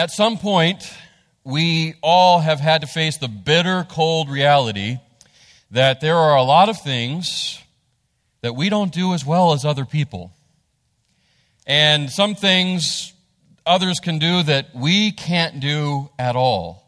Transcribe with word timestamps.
At 0.00 0.10
some 0.10 0.38
point, 0.38 0.90
we 1.44 1.92
all 2.00 2.40
have 2.40 2.58
had 2.58 2.80
to 2.80 2.86
face 2.86 3.18
the 3.18 3.28
bitter, 3.28 3.86
cold 3.86 4.30
reality 4.30 4.96
that 5.72 6.00
there 6.00 6.16
are 6.16 6.38
a 6.38 6.42
lot 6.42 6.70
of 6.70 6.80
things 6.80 7.60
that 8.40 8.56
we 8.56 8.70
don't 8.70 8.94
do 8.94 9.12
as 9.12 9.26
well 9.26 9.52
as 9.52 9.66
other 9.66 9.84
people. 9.84 10.32
And 11.66 12.08
some 12.08 12.34
things 12.34 13.12
others 13.66 14.00
can 14.00 14.18
do 14.18 14.42
that 14.44 14.74
we 14.74 15.12
can't 15.12 15.60
do 15.60 16.08
at 16.18 16.34
all. 16.34 16.82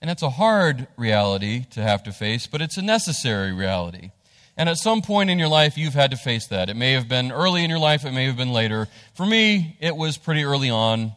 And 0.00 0.10
it's 0.10 0.22
a 0.22 0.30
hard 0.30 0.86
reality 0.96 1.66
to 1.72 1.82
have 1.82 2.04
to 2.04 2.10
face, 2.10 2.46
but 2.46 2.62
it's 2.62 2.78
a 2.78 2.82
necessary 2.82 3.52
reality. 3.52 4.12
And 4.56 4.70
at 4.70 4.78
some 4.78 5.02
point 5.02 5.28
in 5.28 5.38
your 5.38 5.48
life, 5.48 5.76
you've 5.76 5.92
had 5.92 6.12
to 6.12 6.16
face 6.16 6.46
that. 6.46 6.70
It 6.70 6.76
may 6.76 6.92
have 6.92 7.06
been 7.06 7.32
early 7.32 7.64
in 7.64 7.68
your 7.68 7.78
life, 7.78 8.06
it 8.06 8.12
may 8.12 8.24
have 8.24 8.38
been 8.38 8.54
later. 8.54 8.88
For 9.12 9.26
me, 9.26 9.76
it 9.78 9.94
was 9.94 10.16
pretty 10.16 10.44
early 10.44 10.70
on 10.70 11.12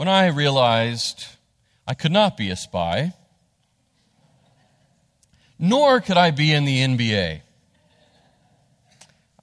when 0.00 0.08
I 0.08 0.28
realized 0.28 1.26
I 1.86 1.92
could 1.92 2.10
not 2.10 2.34
be 2.34 2.48
a 2.48 2.56
spy, 2.56 3.12
nor 5.58 6.00
could 6.00 6.16
I 6.16 6.30
be 6.30 6.54
in 6.54 6.64
the 6.64 6.78
NBA. 6.78 7.42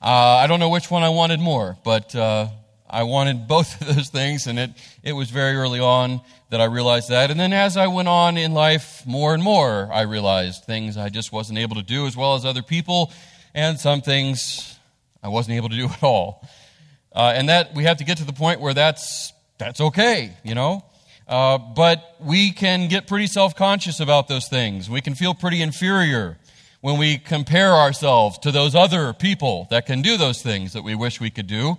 Uh, 0.02 0.08
I 0.08 0.48
don't 0.48 0.60
know 0.60 0.70
which 0.70 0.90
one 0.90 1.04
I 1.04 1.10
wanted 1.10 1.40
more, 1.40 1.78
but 1.84 2.16
uh, 2.16 2.48
I 2.90 3.04
wanted 3.04 3.48
both 3.48 3.80
of 3.82 3.96
those 3.96 4.10
things, 4.10 4.48
and 4.48 4.58
it, 4.58 4.72
it 5.04 5.14
was 5.14 5.30
very 5.30 5.56
early 5.56 5.80
on 5.80 6.22
that 6.50 6.60
I 6.60 6.66
realized 6.66 7.10
that. 7.10 7.30
And 7.30 7.40
then 7.40 7.54
as 7.54 7.78
I 7.78 7.86
went 7.86 8.08
on 8.08 8.36
in 8.36 8.56
life, 8.56 9.04
more 9.06 9.36
and 9.36 9.44
more, 9.44 9.88
I 9.94 10.02
realized 10.02 10.64
things 10.64 10.98
I 10.98 11.10
just 11.10 11.32
wasn't 11.32 11.60
able 11.60 11.76
to 11.76 11.84
do 11.84 12.08
as 12.08 12.18
well 12.18 12.34
as 12.34 12.46
other 12.46 12.64
people, 12.64 13.14
and 13.54 13.80
some 13.80 14.02
things 14.02 14.76
I 15.22 15.28
wasn't 15.28 15.58
able 15.58 15.70
to 15.70 15.78
do 15.78 15.86
at 15.94 16.02
all. 16.02 16.44
Uh, 17.14 17.34
and 17.36 17.48
that 17.50 17.76
we 17.76 17.84
have 17.84 17.98
to 17.98 18.04
get 18.04 18.18
to 18.18 18.26
the 18.26 18.34
point 18.34 18.60
where 18.60 18.74
that's, 18.74 19.34
that's 19.58 19.82
okay, 19.82 20.36
you 20.44 20.56
know? 20.56 20.84
Uh, 21.28 21.58
but 21.58 22.16
we 22.20 22.52
can 22.52 22.88
get 22.88 23.08
pretty 23.08 23.28
self 23.28 23.56
conscious 23.56 24.00
about 24.00 24.28
those 24.28 24.48
things. 24.48 24.90
We 24.90 25.02
can 25.02 25.14
feel 25.14 25.34
pretty 25.34 25.62
inferior 25.62 26.38
when 26.82 26.98
we 26.98 27.18
compare 27.18 27.74
ourselves 27.74 28.38
to 28.40 28.52
those 28.52 28.76
other 28.76 29.12
people 29.14 29.68
that 29.72 29.86
can 29.86 30.02
do 30.02 30.16
those 30.16 30.42
things 30.42 30.74
that 30.74 30.84
we 30.84 30.96
wish 30.96 31.20
we 31.20 31.30
could 31.30 31.48
do 31.48 31.78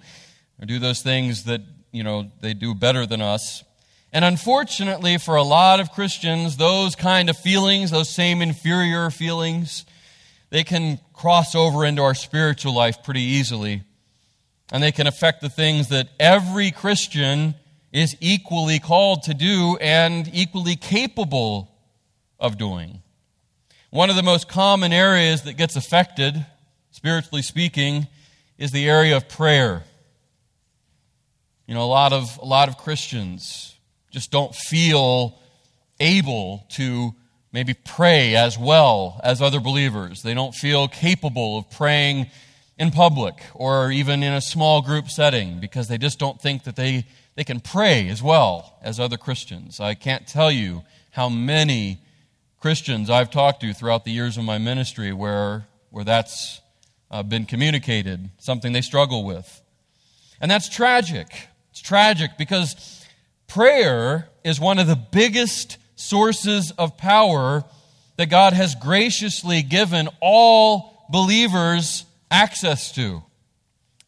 or 0.60 0.66
do 0.66 0.78
those 0.78 1.00
things 1.00 1.44
that, 1.44 1.62
you 1.92 2.02
know, 2.02 2.30
they 2.40 2.52
do 2.52 2.74
better 2.74 3.06
than 3.06 3.22
us. 3.22 3.64
And 4.12 4.24
unfortunately, 4.24 5.18
for 5.18 5.36
a 5.36 5.42
lot 5.42 5.80
of 5.80 5.92
Christians, 5.92 6.56
those 6.56 6.94
kind 6.94 7.30
of 7.30 7.36
feelings, 7.38 7.90
those 7.90 8.08
same 8.08 8.42
inferior 8.42 9.10
feelings, 9.10 9.86
they 10.50 10.64
can 10.64 10.98
cross 11.12 11.54
over 11.54 11.84
into 11.84 12.02
our 12.02 12.14
spiritual 12.14 12.74
life 12.74 13.02
pretty 13.02 13.22
easily. 13.22 13.82
And 14.72 14.82
they 14.82 14.92
can 14.92 15.06
affect 15.06 15.40
the 15.40 15.48
things 15.48 15.88
that 15.88 16.08
every 16.18 16.70
Christian 16.70 17.54
is 17.98 18.16
equally 18.20 18.78
called 18.78 19.24
to 19.24 19.34
do 19.34 19.76
and 19.80 20.30
equally 20.32 20.76
capable 20.76 21.68
of 22.38 22.56
doing. 22.56 23.02
One 23.90 24.08
of 24.08 24.14
the 24.14 24.22
most 24.22 24.48
common 24.48 24.92
areas 24.92 25.42
that 25.42 25.54
gets 25.54 25.74
affected, 25.74 26.46
spiritually 26.92 27.42
speaking, 27.42 28.06
is 28.56 28.70
the 28.70 28.88
area 28.88 29.16
of 29.16 29.28
prayer. 29.28 29.82
You 31.66 31.74
know, 31.74 31.82
a 31.82 31.90
lot 31.90 32.12
of, 32.12 32.38
a 32.40 32.44
lot 32.44 32.68
of 32.68 32.78
Christians 32.78 33.74
just 34.12 34.30
don't 34.30 34.54
feel 34.54 35.36
able 35.98 36.66
to 36.74 37.16
maybe 37.52 37.74
pray 37.74 38.36
as 38.36 38.56
well 38.56 39.20
as 39.24 39.42
other 39.42 39.58
believers. 39.58 40.22
They 40.22 40.34
don't 40.34 40.54
feel 40.54 40.86
capable 40.86 41.58
of 41.58 41.68
praying 41.68 42.30
in 42.78 42.92
public 42.92 43.42
or 43.54 43.90
even 43.90 44.22
in 44.22 44.32
a 44.32 44.40
small 44.40 44.82
group 44.82 45.08
setting 45.08 45.58
because 45.58 45.88
they 45.88 45.98
just 45.98 46.20
don't 46.20 46.40
think 46.40 46.62
that 46.62 46.76
they, 46.76 47.04
they 47.38 47.44
can 47.44 47.60
pray 47.60 48.08
as 48.08 48.20
well 48.20 48.76
as 48.82 48.98
other 48.98 49.16
Christians. 49.16 49.78
I 49.78 49.94
can't 49.94 50.26
tell 50.26 50.50
you 50.50 50.82
how 51.12 51.28
many 51.28 52.00
Christians 52.60 53.08
I've 53.08 53.30
talked 53.30 53.60
to 53.60 53.72
throughout 53.72 54.04
the 54.04 54.10
years 54.10 54.36
of 54.36 54.42
my 54.42 54.58
ministry 54.58 55.12
where, 55.12 55.68
where 55.90 56.02
that's 56.02 56.60
uh, 57.12 57.22
been 57.22 57.46
communicated, 57.46 58.30
something 58.38 58.72
they 58.72 58.80
struggle 58.80 59.22
with. 59.22 59.62
And 60.40 60.50
that's 60.50 60.68
tragic 60.68 61.28
it's 61.70 61.80
tragic 61.80 62.32
because 62.36 63.06
prayer 63.46 64.28
is 64.42 64.58
one 64.58 64.80
of 64.80 64.88
the 64.88 64.96
biggest 64.96 65.78
sources 65.94 66.72
of 66.72 66.96
power 66.96 67.62
that 68.16 68.26
God 68.26 68.52
has 68.52 68.74
graciously 68.74 69.62
given 69.62 70.08
all 70.20 71.06
believers 71.08 72.04
access 72.32 72.90
to. 72.96 73.22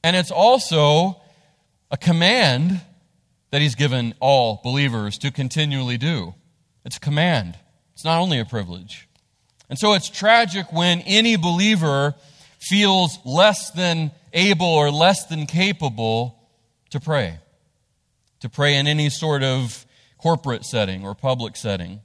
And 0.02 0.16
it's 0.16 0.32
also 0.32 1.22
a 1.92 1.96
command 1.96 2.80
that 3.50 3.60
He's 3.60 3.74
given 3.74 4.14
all 4.20 4.60
believers 4.62 5.18
to 5.18 5.30
continually 5.30 5.98
do. 5.98 6.34
It's 6.84 6.96
a 6.96 7.00
command, 7.00 7.58
it's 7.94 8.04
not 8.04 8.20
only 8.20 8.38
a 8.38 8.44
privilege. 8.44 9.08
And 9.68 9.78
so 9.78 9.92
it's 9.92 10.08
tragic 10.08 10.72
when 10.72 11.00
any 11.02 11.36
believer 11.36 12.14
feels 12.58 13.18
less 13.24 13.70
than 13.70 14.10
able 14.32 14.66
or 14.66 14.90
less 14.90 15.26
than 15.26 15.46
capable 15.46 16.36
to 16.90 16.98
pray 16.98 17.38
to 18.40 18.48
pray 18.48 18.76
in 18.76 18.86
any 18.86 19.10
sort 19.10 19.42
of 19.42 19.86
corporate 20.18 20.64
setting 20.64 21.04
or 21.04 21.14
public 21.14 21.56
setting. 21.56 22.00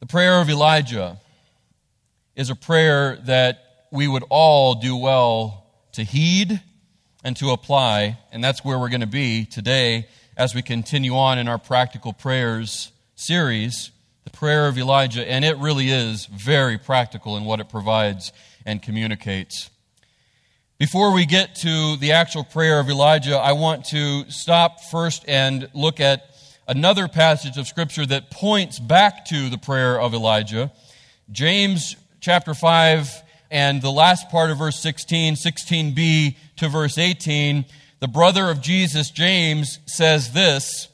The 0.00 0.06
prayer 0.06 0.40
of 0.40 0.50
Elijah 0.50 1.18
is 2.34 2.50
a 2.50 2.54
prayer 2.54 3.16
that 3.26 3.86
we 3.90 4.06
would 4.06 4.24
all 4.28 4.74
do 4.74 4.96
well 4.96 5.66
to 5.92 6.02
heed 6.02 6.60
and 7.26 7.36
to 7.36 7.50
apply, 7.50 8.16
and 8.30 8.44
that's 8.44 8.64
where 8.64 8.78
we're 8.78 8.88
going 8.88 9.00
to 9.00 9.06
be 9.08 9.44
today 9.44 10.06
as 10.36 10.54
we 10.54 10.62
continue 10.62 11.16
on 11.16 11.40
in 11.40 11.48
our 11.48 11.58
practical 11.58 12.12
prayers 12.12 12.92
series, 13.16 13.90
the 14.22 14.30
prayer 14.30 14.68
of 14.68 14.78
Elijah, 14.78 15.28
and 15.28 15.44
it 15.44 15.56
really 15.56 15.88
is 15.88 16.26
very 16.26 16.78
practical 16.78 17.36
in 17.36 17.44
what 17.44 17.58
it 17.58 17.68
provides 17.68 18.30
and 18.64 18.80
communicates. 18.80 19.70
Before 20.78 21.12
we 21.12 21.26
get 21.26 21.56
to 21.56 21.96
the 21.96 22.12
actual 22.12 22.44
prayer 22.44 22.78
of 22.78 22.88
Elijah, 22.88 23.36
I 23.36 23.50
want 23.54 23.86
to 23.86 24.30
stop 24.30 24.80
first 24.80 25.24
and 25.26 25.68
look 25.74 25.98
at 25.98 26.30
another 26.68 27.08
passage 27.08 27.58
of 27.58 27.66
Scripture 27.66 28.06
that 28.06 28.30
points 28.30 28.78
back 28.78 29.24
to 29.24 29.50
the 29.50 29.58
prayer 29.58 30.00
of 30.00 30.14
Elijah. 30.14 30.70
James 31.32 31.96
chapter 32.20 32.54
5 32.54 33.24
and 33.50 33.80
the 33.80 33.90
last 33.90 34.28
part 34.30 34.50
of 34.50 34.58
verse 34.58 34.80
16, 34.80 35.34
16b 35.34 36.36
to 36.56 36.68
verse 36.68 36.98
18, 36.98 37.64
the 38.00 38.08
brother 38.08 38.50
of 38.50 38.60
Jesus, 38.60 39.10
James, 39.10 39.78
says 39.86 40.32
this 40.32 40.88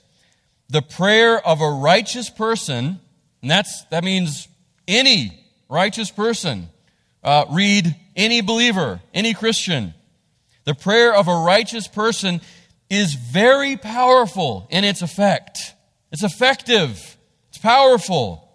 The 0.68 0.82
prayer 0.82 1.44
of 1.46 1.60
a 1.60 1.70
righteous 1.70 2.30
person, 2.30 3.00
and 3.40 3.50
that's, 3.50 3.84
that 3.86 4.04
means 4.04 4.48
any 4.86 5.46
righteous 5.68 6.10
person, 6.10 6.68
uh, 7.24 7.46
read 7.50 7.94
any 8.14 8.40
believer, 8.40 9.00
any 9.14 9.34
Christian. 9.34 9.94
The 10.64 10.74
prayer 10.74 11.14
of 11.14 11.26
a 11.26 11.34
righteous 11.34 11.88
person 11.88 12.40
is 12.88 13.14
very 13.14 13.76
powerful 13.76 14.68
in 14.70 14.84
its 14.84 15.02
effect. 15.02 15.74
It's 16.12 16.22
effective, 16.22 17.16
it's 17.48 17.58
powerful. 17.58 18.48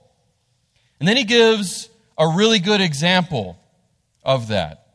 And 1.00 1.08
then 1.08 1.18
he 1.18 1.26
gives 1.26 1.90
a 2.18 2.28
really 2.28 2.60
good 2.60 2.82
example 2.82 3.58
of 4.28 4.50
that. 4.50 4.88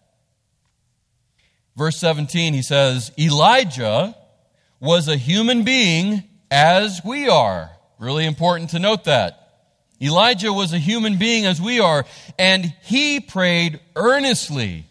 Verse 1.74 1.98
17, 1.98 2.52
he 2.52 2.62
says, 2.62 3.10
Elijah 3.18 4.14
was 4.78 5.08
a 5.08 5.16
human 5.16 5.64
being 5.64 6.22
as 6.50 7.00
we 7.04 7.28
are. 7.28 7.70
Really 7.98 8.26
important 8.26 8.70
to 8.70 8.78
note 8.78 9.04
that. 9.04 9.38
Elijah 10.00 10.52
was 10.52 10.72
a 10.72 10.78
human 10.78 11.16
being 11.16 11.46
as 11.46 11.62
we 11.62 11.80
are, 11.80 12.04
and 12.38 12.74
he 12.82 13.20
prayed 13.20 13.80
earnestly, 13.96 14.84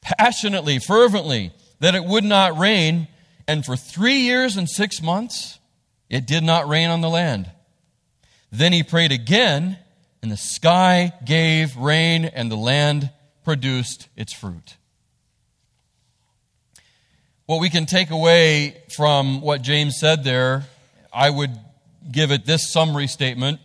passionately, 0.00 0.78
fervently 0.78 1.52
that 1.78 1.94
it 1.94 2.04
would 2.04 2.24
not 2.24 2.58
rain. 2.58 3.08
And 3.48 3.64
for 3.64 3.76
three 3.76 4.18
years 4.18 4.56
and 4.56 4.68
six 4.68 5.00
months, 5.00 5.60
it 6.10 6.26
did 6.26 6.42
not 6.42 6.68
rain 6.68 6.90
on 6.90 7.00
the 7.00 7.08
land. 7.08 7.50
Then 8.50 8.72
he 8.72 8.82
prayed 8.82 9.12
again, 9.12 9.78
and 10.20 10.30
the 10.30 10.36
sky 10.36 11.12
gave 11.24 11.76
rain, 11.76 12.24
and 12.26 12.50
the 12.50 12.56
land 12.56 13.10
produced 13.44 14.08
its 14.16 14.32
fruit. 14.32 14.76
What 17.46 17.60
we 17.60 17.70
can 17.70 17.86
take 17.86 18.10
away 18.10 18.82
from 18.96 19.40
what 19.40 19.62
James 19.62 19.98
said 19.98 20.24
there, 20.24 20.66
I 21.12 21.28
would 21.28 21.50
give 22.10 22.30
it 22.30 22.46
this 22.46 22.72
summary 22.72 23.06
statement 23.06 23.60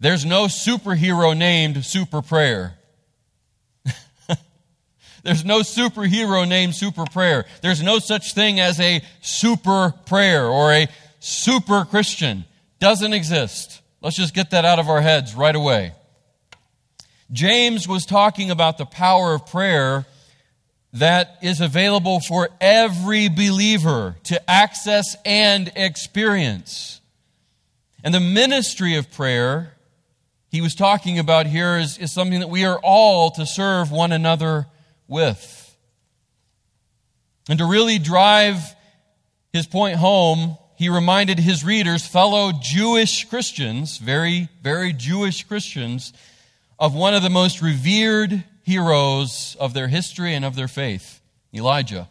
there's 0.00 0.24
no 0.24 0.46
superhero 0.46 1.36
named 1.36 1.84
Super 1.84 2.22
Prayer. 2.22 2.78
There's 5.24 5.44
no 5.44 5.60
superhero 5.60 6.46
named 6.46 6.76
Super 6.76 7.04
Prayer. 7.04 7.46
There's 7.62 7.82
no 7.82 7.98
such 7.98 8.32
thing 8.32 8.60
as 8.60 8.78
a 8.78 9.02
super 9.20 9.92
prayer 10.06 10.46
or 10.46 10.72
a 10.72 10.86
super 11.18 11.84
Christian. 11.84 12.44
Doesn't 12.78 13.12
exist. 13.12 13.82
Let's 14.00 14.16
just 14.16 14.34
get 14.34 14.50
that 14.50 14.64
out 14.64 14.78
of 14.78 14.88
our 14.88 15.00
heads 15.00 15.34
right 15.34 15.56
away. 15.56 15.94
James 17.30 17.86
was 17.86 18.06
talking 18.06 18.50
about 18.50 18.78
the 18.78 18.86
power 18.86 19.34
of 19.34 19.46
prayer 19.46 20.06
that 20.94 21.38
is 21.42 21.60
available 21.60 22.20
for 22.20 22.48
every 22.60 23.28
believer 23.28 24.16
to 24.24 24.50
access 24.50 25.16
and 25.24 25.70
experience. 25.76 27.00
And 28.02 28.14
the 28.14 28.20
ministry 28.20 28.96
of 28.96 29.10
prayer 29.10 29.74
he 30.50 30.62
was 30.62 30.74
talking 30.74 31.18
about 31.18 31.46
here 31.46 31.76
is, 31.76 31.98
is 31.98 32.10
something 32.10 32.40
that 32.40 32.48
we 32.48 32.64
are 32.64 32.80
all 32.82 33.30
to 33.32 33.44
serve 33.44 33.90
one 33.90 34.12
another 34.12 34.66
with. 35.06 35.76
And 37.50 37.58
to 37.58 37.66
really 37.66 37.98
drive 37.98 38.58
his 39.52 39.66
point 39.66 39.96
home, 39.96 40.56
he 40.76 40.88
reminded 40.88 41.38
his 41.38 41.64
readers, 41.64 42.06
fellow 42.06 42.52
Jewish 42.52 43.24
Christians, 43.24 43.98
very, 43.98 44.48
very 44.62 44.92
Jewish 44.92 45.44
Christians, 45.44 46.12
of 46.78 46.94
one 46.94 47.14
of 47.14 47.22
the 47.22 47.30
most 47.30 47.60
revered 47.60 48.44
heroes 48.62 49.56
of 49.58 49.74
their 49.74 49.88
history 49.88 50.34
and 50.34 50.44
of 50.44 50.54
their 50.54 50.68
faith, 50.68 51.20
Elijah. 51.54 52.08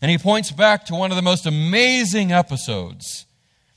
And 0.00 0.10
he 0.10 0.18
points 0.18 0.50
back 0.50 0.86
to 0.86 0.94
one 0.94 1.10
of 1.10 1.16
the 1.16 1.22
most 1.22 1.46
amazing 1.46 2.32
episodes 2.32 3.26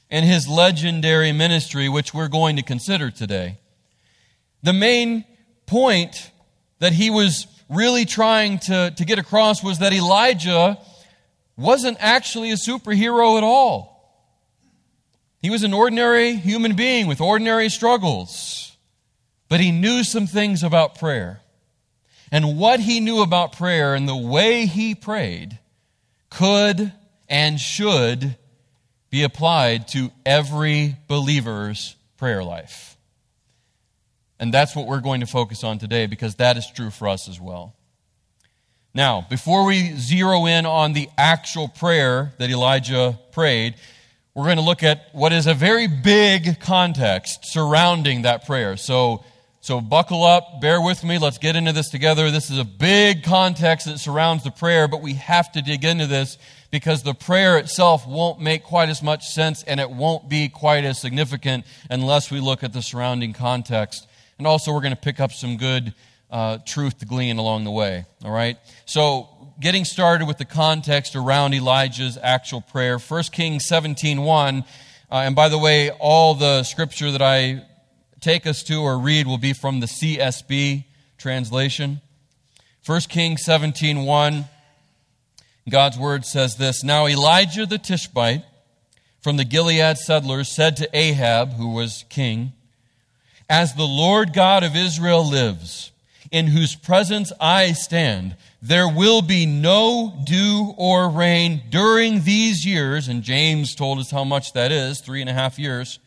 in 0.09 0.23
his 0.23 0.47
legendary 0.47 1.31
ministry, 1.31 1.87
which 1.87 2.13
we're 2.13 2.27
going 2.27 2.55
to 2.55 2.63
consider 2.63 3.11
today. 3.11 3.59
The 4.63 4.73
main 4.73 5.23
point 5.65 6.31
that 6.79 6.93
he 6.93 7.09
was 7.09 7.47
really 7.69 8.05
trying 8.05 8.59
to, 8.59 8.91
to 8.95 9.05
get 9.05 9.19
across 9.19 9.63
was 9.63 9.79
that 9.79 9.93
Elijah 9.93 10.77
wasn't 11.55 11.97
actually 11.99 12.51
a 12.51 12.55
superhero 12.55 13.37
at 13.37 13.43
all. 13.43 13.99
He 15.41 15.49
was 15.49 15.63
an 15.63 15.73
ordinary 15.73 16.35
human 16.35 16.75
being 16.75 17.07
with 17.07 17.21
ordinary 17.21 17.69
struggles, 17.69 18.75
but 19.49 19.59
he 19.59 19.71
knew 19.71 20.03
some 20.03 20.27
things 20.27 20.63
about 20.63 20.97
prayer. 20.97 21.41
And 22.31 22.57
what 22.57 22.79
he 22.79 22.99
knew 22.99 23.21
about 23.21 23.53
prayer 23.53 23.95
and 23.95 24.07
the 24.07 24.15
way 24.15 24.67
he 24.67 24.93
prayed 24.93 25.57
could 26.29 26.93
and 27.27 27.59
should 27.59 28.35
be 29.09 29.23
applied 29.23 29.87
to 29.89 30.11
every 30.25 30.95
believer's 31.07 31.95
prayer 32.17 32.43
life. 32.43 32.97
And 34.39 34.53
that's 34.53 34.75
what 34.75 34.87
we're 34.87 35.01
going 35.01 35.21
to 35.21 35.27
focus 35.27 35.63
on 35.63 35.79
today 35.79 36.05
because 36.05 36.35
that 36.35 36.55
is 36.55 36.69
true 36.73 36.91
for 36.91 37.07
us 37.07 37.27
as 37.27 37.41
well. 37.41 37.75
Now, 38.93 39.25
before 39.29 39.65
we 39.65 39.95
zero 39.97 40.45
in 40.45 40.65
on 40.65 40.93
the 40.93 41.09
actual 41.17 41.67
prayer 41.67 42.33
that 42.37 42.49
Elijah 42.49 43.19
prayed, 43.31 43.75
we're 44.33 44.45
going 44.45 44.57
to 44.57 44.63
look 44.63 44.83
at 44.83 45.09
what 45.11 45.33
is 45.33 45.47
a 45.47 45.53
very 45.53 45.87
big 45.87 46.59
context 46.59 47.41
surrounding 47.43 48.23
that 48.23 48.45
prayer. 48.45 48.77
So, 48.77 49.23
so 49.61 49.81
buckle 49.81 50.23
up, 50.23 50.61
bear 50.61 50.81
with 50.81 51.03
me, 51.03 51.17
let's 51.17 51.37
get 51.37 51.55
into 51.55 51.73
this 51.73 51.89
together. 51.89 52.31
This 52.31 52.49
is 52.49 52.57
a 52.57 52.63
big 52.63 53.23
context 53.23 53.85
that 53.87 53.99
surrounds 53.99 54.43
the 54.43 54.51
prayer, 54.51 54.87
but 54.87 55.01
we 55.01 55.15
have 55.15 55.51
to 55.53 55.61
dig 55.61 55.83
into 55.83 56.07
this 56.07 56.37
because 56.71 57.03
the 57.03 57.13
prayer 57.13 57.57
itself 57.57 58.07
won't 58.07 58.39
make 58.39 58.63
quite 58.63 58.89
as 58.89 59.03
much 59.03 59.27
sense 59.27 59.63
and 59.63 59.79
it 59.79 59.89
won't 59.89 60.29
be 60.29 60.49
quite 60.49 60.85
as 60.85 60.99
significant 60.99 61.65
unless 61.89 62.31
we 62.31 62.39
look 62.39 62.63
at 62.63 62.73
the 62.73 62.81
surrounding 62.81 63.33
context 63.33 64.07
and 64.39 64.47
also, 64.47 64.73
we're 64.73 64.79
going 64.79 64.95
to 64.95 64.99
pick 64.99 65.19
up 65.19 65.33
some 65.33 65.57
good 65.57 65.93
uh, 66.31 66.59
truth 66.65 66.99
to 66.99 67.05
glean 67.05 67.37
along 67.37 67.65
the 67.65 67.71
way. 67.71 68.05
All 68.23 68.31
right? 68.31 68.57
So, 68.85 69.27
getting 69.59 69.83
started 69.83 70.29
with 70.29 70.37
the 70.37 70.45
context 70.45 71.17
around 71.17 71.53
Elijah's 71.53 72.17
actual 72.21 72.61
prayer. 72.61 72.97
1 72.97 73.23
Kings 73.33 73.65
17 73.67 74.21
1. 74.21 74.63
Uh, 75.11 75.15
and 75.15 75.35
by 75.35 75.49
the 75.49 75.57
way, 75.57 75.91
all 75.91 76.35
the 76.35 76.63
scripture 76.63 77.11
that 77.11 77.21
I 77.21 77.65
take 78.21 78.45
us 78.45 78.63
to 78.63 78.81
or 78.81 78.99
read 78.99 79.27
will 79.27 79.37
be 79.37 79.53
from 79.53 79.79
the 79.79 79.87
CSB 79.87 80.85
translation. 81.17 82.01
1 82.85 83.01
Kings 83.01 83.43
17 83.43 84.05
1. 84.05 84.45
God's 85.69 85.97
word 85.97 86.25
says 86.25 86.55
this 86.55 86.83
Now 86.83 87.07
Elijah 87.07 87.65
the 87.65 87.77
Tishbite 87.77 88.43
from 89.21 89.37
the 89.37 89.43
Gilead 89.43 89.97
settlers 89.97 90.55
said 90.55 90.77
to 90.77 90.89
Ahab, 90.93 91.53
who 91.53 91.69
was 91.69 92.05
king, 92.09 92.53
as 93.49 93.73
the 93.73 93.83
Lord 93.83 94.33
God 94.33 94.63
of 94.63 94.75
Israel 94.75 95.27
lives, 95.27 95.91
in 96.31 96.47
whose 96.47 96.75
presence 96.75 97.31
I 97.39 97.73
stand, 97.73 98.35
there 98.61 98.87
will 98.87 99.21
be 99.21 99.45
no 99.45 100.21
dew 100.23 100.73
or 100.77 101.09
rain 101.09 101.63
during 101.69 102.23
these 102.23 102.65
years. 102.65 103.07
And 103.07 103.23
James 103.23 103.73
told 103.73 103.99
us 103.99 104.11
how 104.11 104.23
much 104.23 104.53
that 104.53 104.71
is 104.71 105.01
three 105.01 105.21
and 105.21 105.29
a 105.29 105.33
half 105.33 105.57
years. 105.57 105.99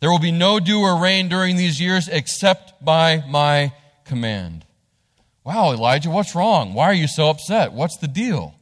There 0.00 0.10
will 0.10 0.18
be 0.18 0.30
no 0.30 0.60
dew 0.60 0.80
or 0.80 1.00
rain 1.00 1.28
during 1.28 1.56
these 1.56 1.80
years 1.80 2.08
except 2.08 2.84
by 2.84 3.24
my 3.28 3.72
command. 4.04 4.64
Wow, 5.44 5.72
Elijah, 5.72 6.10
what's 6.10 6.34
wrong? 6.34 6.74
Why 6.74 6.84
are 6.84 6.94
you 6.94 7.08
so 7.08 7.30
upset? 7.30 7.72
What's 7.72 7.96
the 7.96 8.08
deal? 8.08 8.54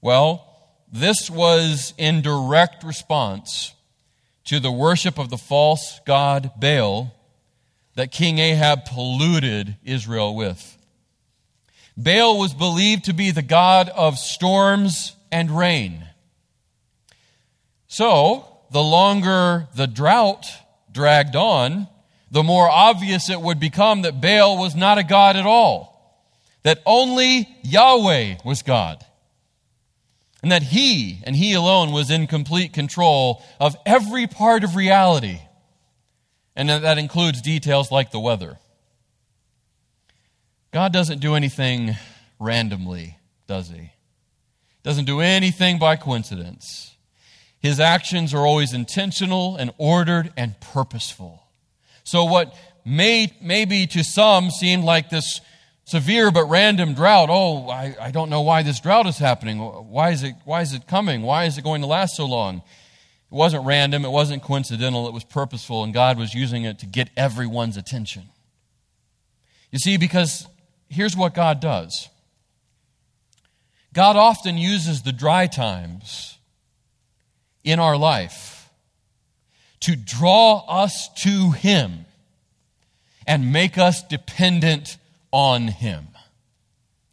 Well, 0.00 0.44
this 0.90 1.28
was 1.28 1.92
in 1.98 2.22
direct 2.22 2.84
response 2.84 3.74
to 4.44 4.60
the 4.60 4.72
worship 4.72 5.18
of 5.18 5.28
the 5.28 5.36
false 5.36 6.00
god 6.06 6.52
Baal 6.58 7.14
that 7.96 8.12
King 8.12 8.38
Ahab 8.38 8.84
polluted 8.86 9.76
Israel 9.84 10.34
with. 10.34 10.78
Baal 11.96 12.38
was 12.38 12.54
believed 12.54 13.04
to 13.06 13.12
be 13.12 13.32
the 13.32 13.42
god 13.42 13.88
of 13.88 14.18
storms 14.18 15.16
and 15.32 15.50
rain. 15.50 16.06
So, 17.88 18.57
the 18.70 18.82
longer 18.82 19.68
the 19.74 19.86
drought 19.86 20.46
dragged 20.90 21.36
on, 21.36 21.88
the 22.30 22.42
more 22.42 22.68
obvious 22.68 23.30
it 23.30 23.40
would 23.40 23.58
become 23.58 24.02
that 24.02 24.20
Baal 24.20 24.58
was 24.58 24.74
not 24.74 24.98
a 24.98 25.04
god 25.04 25.36
at 25.36 25.46
all, 25.46 26.22
that 26.62 26.82
only 26.84 27.48
Yahweh 27.62 28.36
was 28.44 28.62
God, 28.62 29.04
and 30.42 30.52
that 30.52 30.62
he 30.62 31.20
and 31.24 31.34
he 31.34 31.54
alone 31.54 31.92
was 31.92 32.10
in 32.10 32.26
complete 32.26 32.72
control 32.72 33.42
of 33.58 33.76
every 33.86 34.26
part 34.26 34.64
of 34.64 34.76
reality 34.76 35.40
and 36.58 36.68
that 36.68 36.98
includes 36.98 37.40
details 37.40 37.92
like 37.92 38.10
the 38.10 38.18
weather. 38.18 38.58
God 40.72 40.92
doesn't 40.92 41.20
do 41.20 41.36
anything 41.36 41.96
randomly, 42.40 43.16
does 43.46 43.70
he? 43.70 43.92
Doesn't 44.82 45.04
do 45.04 45.20
anything 45.20 45.78
by 45.78 45.94
coincidence. 45.94 46.96
His 47.60 47.80
actions 47.80 48.32
are 48.34 48.46
always 48.46 48.72
intentional 48.72 49.56
and 49.56 49.72
ordered 49.78 50.32
and 50.36 50.58
purposeful. 50.60 51.42
So 52.04 52.24
what 52.24 52.54
may 52.84 53.32
maybe 53.42 53.86
to 53.88 54.04
some 54.04 54.50
seem 54.50 54.82
like 54.82 55.10
this 55.10 55.40
severe 55.84 56.30
but 56.30 56.44
random 56.44 56.94
drought, 56.94 57.28
oh, 57.30 57.68
I, 57.68 57.96
I 58.00 58.10
don't 58.10 58.30
know 58.30 58.42
why 58.42 58.62
this 58.62 58.80
drought 58.80 59.06
is 59.06 59.18
happening. 59.18 59.58
Why 59.58 60.10
is 60.10 60.22
it 60.22 60.34
why 60.44 60.62
is 60.62 60.72
it 60.72 60.86
coming? 60.86 61.22
Why 61.22 61.44
is 61.44 61.58
it 61.58 61.64
going 61.64 61.80
to 61.80 61.86
last 61.86 62.16
so 62.16 62.26
long? 62.26 62.58
It 62.58 63.34
wasn't 63.34 63.66
random, 63.66 64.04
it 64.04 64.10
wasn't 64.10 64.42
coincidental, 64.42 65.06
it 65.06 65.12
was 65.12 65.24
purposeful, 65.24 65.84
and 65.84 65.92
God 65.92 66.16
was 66.16 66.32
using 66.32 66.64
it 66.64 66.78
to 66.78 66.86
get 66.86 67.10
everyone's 67.14 67.76
attention. 67.76 68.24
You 69.70 69.78
see, 69.78 69.98
because 69.98 70.46
here's 70.88 71.16
what 71.16 71.34
God 71.34 71.60
does 71.60 72.08
God 73.92 74.16
often 74.16 74.56
uses 74.56 75.02
the 75.02 75.12
dry 75.12 75.46
times 75.46 76.37
in 77.64 77.78
our 77.78 77.96
life 77.96 78.70
to 79.80 79.96
draw 79.96 80.64
us 80.68 81.08
to 81.22 81.52
Him 81.52 82.06
and 83.26 83.52
make 83.52 83.78
us 83.78 84.02
dependent 84.02 84.96
on 85.30 85.68
Him. 85.68 86.08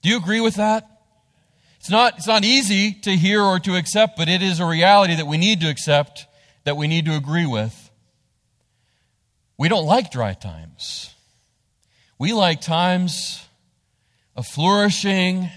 Do 0.01 0.09
you 0.09 0.17
agree 0.17 0.41
with 0.41 0.55
that? 0.55 0.89
It's 1.79 1.89
not, 1.89 2.17
it's 2.17 2.27
not 2.27 2.43
easy 2.43 2.93
to 3.03 3.11
hear 3.15 3.41
or 3.41 3.59
to 3.59 3.75
accept, 3.75 4.17
but 4.17 4.27
it 4.27 4.41
is 4.41 4.59
a 4.59 4.65
reality 4.65 5.15
that 5.15 5.27
we 5.27 5.37
need 5.37 5.61
to 5.61 5.69
accept, 5.69 6.25
that 6.63 6.77
we 6.77 6.87
need 6.87 7.05
to 7.05 7.15
agree 7.15 7.45
with. 7.45 7.91
We 9.57 9.69
don't 9.69 9.85
like 9.85 10.11
dry 10.11 10.33
times. 10.33 11.13
We 12.17 12.33
like 12.33 12.61
times 12.61 13.45
of 14.35 14.47
flourishing. 14.47 15.49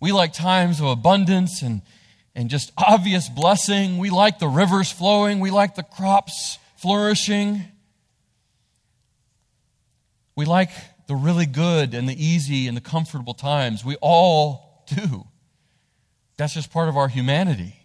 We 0.00 0.12
like 0.12 0.32
times 0.32 0.80
of 0.80 0.86
abundance 0.86 1.60
and, 1.62 1.82
and 2.34 2.50
just 2.50 2.72
obvious 2.76 3.28
blessing. 3.28 3.98
We 3.98 4.10
like 4.10 4.38
the 4.38 4.48
rivers 4.48 4.90
flowing. 4.90 5.40
We 5.40 5.50
like 5.50 5.74
the 5.74 5.82
crops 5.82 6.58
flourishing. 6.76 7.64
We 10.36 10.44
like 10.44 10.70
the 11.06 11.14
really 11.14 11.46
good 11.46 11.94
and 11.94 12.08
the 12.08 12.24
easy 12.24 12.66
and 12.66 12.76
the 12.76 12.80
comfortable 12.80 13.34
times. 13.34 13.84
We 13.84 13.96
all 14.00 14.84
do. 14.86 15.26
That's 16.36 16.54
just 16.54 16.72
part 16.72 16.88
of 16.88 16.96
our 16.96 17.08
humanity. 17.08 17.76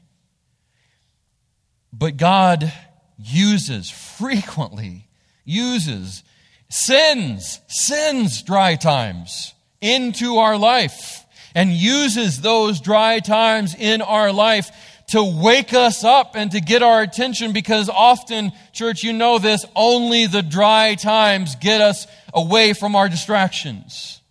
But 1.93 2.17
God 2.17 2.71
uses, 3.17 3.89
frequently 3.89 5.07
uses, 5.43 6.23
sends, 6.69 7.59
sends 7.67 8.41
dry 8.41 8.75
times 8.75 9.53
into 9.81 10.37
our 10.37 10.57
life 10.57 11.18
and 11.55 11.71
uses 11.71 12.41
those 12.41 12.81
dry 12.81 13.19
times 13.19 13.75
in 13.75 14.01
our 14.01 14.31
life 14.31 14.69
to 15.09 15.23
wake 15.23 15.73
us 15.73 16.03
up 16.03 16.35
and 16.35 16.51
to 16.51 16.61
get 16.61 16.83
our 16.83 17.01
attention 17.01 17.51
because 17.51 17.89
often, 17.89 18.51
church, 18.73 19.03
you 19.03 19.11
know 19.11 19.39
this, 19.39 19.65
only 19.75 20.27
the 20.27 20.43
dry 20.43 20.95
times 20.95 21.55
get 21.55 21.81
us 21.81 22.05
away 22.33 22.73
from 22.73 22.95
our 22.95 23.09
distractions. 23.09 24.21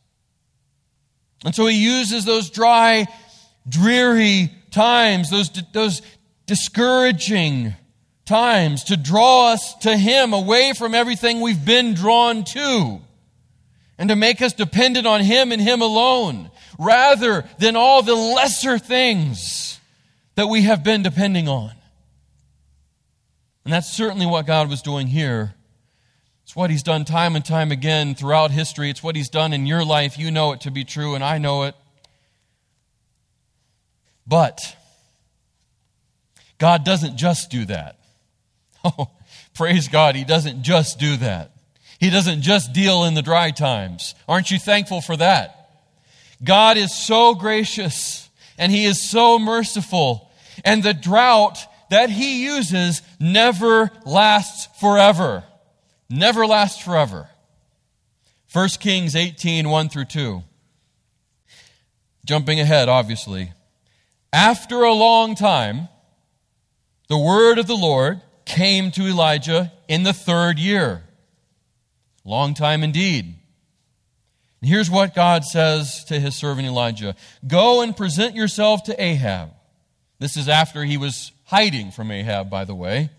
And 1.44 1.54
so 1.54 1.66
he 1.66 1.76
uses 1.82 2.24
those 2.24 2.50
dry, 2.50 3.06
dreary 3.68 4.52
times, 4.70 5.30
those, 5.30 5.50
those 5.72 6.02
discouraging 6.46 7.74
times 8.24 8.84
to 8.84 8.96
draw 8.96 9.52
us 9.52 9.74
to 9.78 9.96
him 9.96 10.32
away 10.32 10.74
from 10.74 10.94
everything 10.94 11.40
we've 11.40 11.64
been 11.64 11.94
drawn 11.94 12.44
to 12.44 13.00
and 13.96 14.10
to 14.10 14.16
make 14.16 14.42
us 14.42 14.52
dependent 14.52 15.06
on 15.06 15.22
him 15.22 15.50
and 15.50 15.60
him 15.60 15.82
alone 15.82 16.50
rather 16.78 17.44
than 17.58 17.76
all 17.76 18.02
the 18.02 18.14
lesser 18.14 18.78
things 18.78 19.80
that 20.36 20.46
we 20.46 20.62
have 20.62 20.84
been 20.84 21.02
depending 21.02 21.48
on. 21.48 21.72
And 23.64 23.72
that's 23.72 23.92
certainly 23.92 24.24
what 24.24 24.46
God 24.46 24.70
was 24.70 24.80
doing 24.80 25.08
here. 25.08 25.54
It's 26.44 26.56
what 26.56 26.70
He's 26.70 26.82
done 26.82 27.04
time 27.04 27.36
and 27.36 27.44
time 27.44 27.70
again 27.72 28.14
throughout 28.14 28.50
history. 28.50 28.88
It's 28.88 29.02
what 29.02 29.16
He's 29.16 29.28
done 29.28 29.52
in 29.52 29.66
your 29.66 29.84
life. 29.84 30.18
You 30.18 30.30
know 30.30 30.52
it 30.52 30.62
to 30.62 30.70
be 30.70 30.84
true, 30.84 31.14
and 31.14 31.22
I 31.22 31.36
know 31.36 31.64
it. 31.64 31.74
But 34.26 34.76
God 36.56 36.84
doesn't 36.84 37.16
just 37.16 37.50
do 37.50 37.64
that. 37.66 37.96
Oh, 38.84 39.10
praise 39.54 39.88
God, 39.88 40.14
He 40.14 40.24
doesn't 40.24 40.62
just 40.62 41.00
do 41.00 41.16
that. 41.16 41.50
He 41.98 42.10
doesn't 42.10 42.42
just 42.42 42.72
deal 42.72 43.04
in 43.04 43.14
the 43.14 43.22
dry 43.22 43.50
times. 43.50 44.14
Aren't 44.28 44.52
you 44.52 44.58
thankful 44.58 45.00
for 45.00 45.16
that? 45.16 45.57
God 46.42 46.76
is 46.76 46.94
so 46.94 47.34
gracious 47.34 48.28
and 48.56 48.72
He 48.72 48.84
is 48.84 49.08
so 49.08 49.38
merciful. 49.38 50.30
And 50.64 50.82
the 50.82 50.94
drought 50.94 51.58
that 51.90 52.10
He 52.10 52.44
uses 52.44 53.02
never 53.18 53.90
lasts 54.04 54.68
forever. 54.80 55.44
Never 56.10 56.46
lasts 56.46 56.82
forever. 56.82 57.28
1 58.52 58.68
Kings 58.80 59.14
18 59.14 59.68
1 59.68 59.88
through 59.88 60.06
2. 60.06 60.42
Jumping 62.24 62.60
ahead, 62.60 62.88
obviously. 62.88 63.52
After 64.32 64.82
a 64.82 64.92
long 64.92 65.34
time, 65.34 65.88
the 67.08 67.18
word 67.18 67.58
of 67.58 67.66
the 67.66 67.76
Lord 67.76 68.20
came 68.44 68.90
to 68.92 69.02
Elijah 69.06 69.72
in 69.86 70.02
the 70.02 70.12
third 70.12 70.58
year. 70.58 71.04
Long 72.24 72.54
time 72.54 72.82
indeed. 72.82 73.36
And 74.60 74.68
here's 74.70 74.90
what 74.90 75.14
God 75.14 75.44
says 75.44 76.04
to 76.08 76.18
his 76.18 76.34
servant 76.34 76.66
Elijah 76.66 77.14
Go 77.46 77.82
and 77.82 77.96
present 77.96 78.34
yourself 78.34 78.84
to 78.84 79.02
Ahab. 79.02 79.50
This 80.18 80.36
is 80.36 80.48
after 80.48 80.84
he 80.84 80.96
was 80.96 81.32
hiding 81.44 81.92
from 81.92 82.10
Ahab, 82.10 82.50
by 82.50 82.64
the 82.64 82.74
way. 82.74 83.10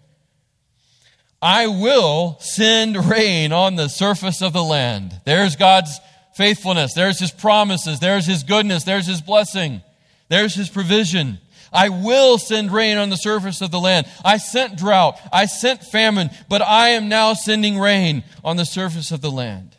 I 1.41 1.67
will 1.67 2.37
send 2.41 2.97
rain 3.09 3.53
on 3.53 3.75
the 3.75 3.87
surface 3.87 4.41
of 4.41 4.51
the 4.51 4.63
land. 4.63 5.21
There's 5.25 5.55
God's 5.55 5.97
faithfulness. 6.35 6.93
There's 6.93 7.19
his 7.19 7.31
promises. 7.31 7.99
There's 7.99 8.25
his 8.25 8.43
goodness. 8.43 8.83
There's 8.83 9.07
his 9.07 9.21
blessing. 9.21 9.81
There's 10.27 10.53
his 10.53 10.69
provision. 10.69 11.39
I 11.71 11.89
will 11.89 12.37
send 12.37 12.71
rain 12.71 12.97
on 12.97 13.09
the 13.09 13.15
surface 13.15 13.61
of 13.61 13.71
the 13.71 13.79
land. 13.79 14.07
I 14.25 14.37
sent 14.37 14.77
drought. 14.77 15.17
I 15.31 15.45
sent 15.45 15.83
famine, 15.83 16.29
but 16.49 16.61
I 16.61 16.89
am 16.89 17.07
now 17.07 17.33
sending 17.33 17.79
rain 17.79 18.23
on 18.43 18.57
the 18.57 18.65
surface 18.65 19.11
of 19.11 19.21
the 19.21 19.31
land. 19.31 19.77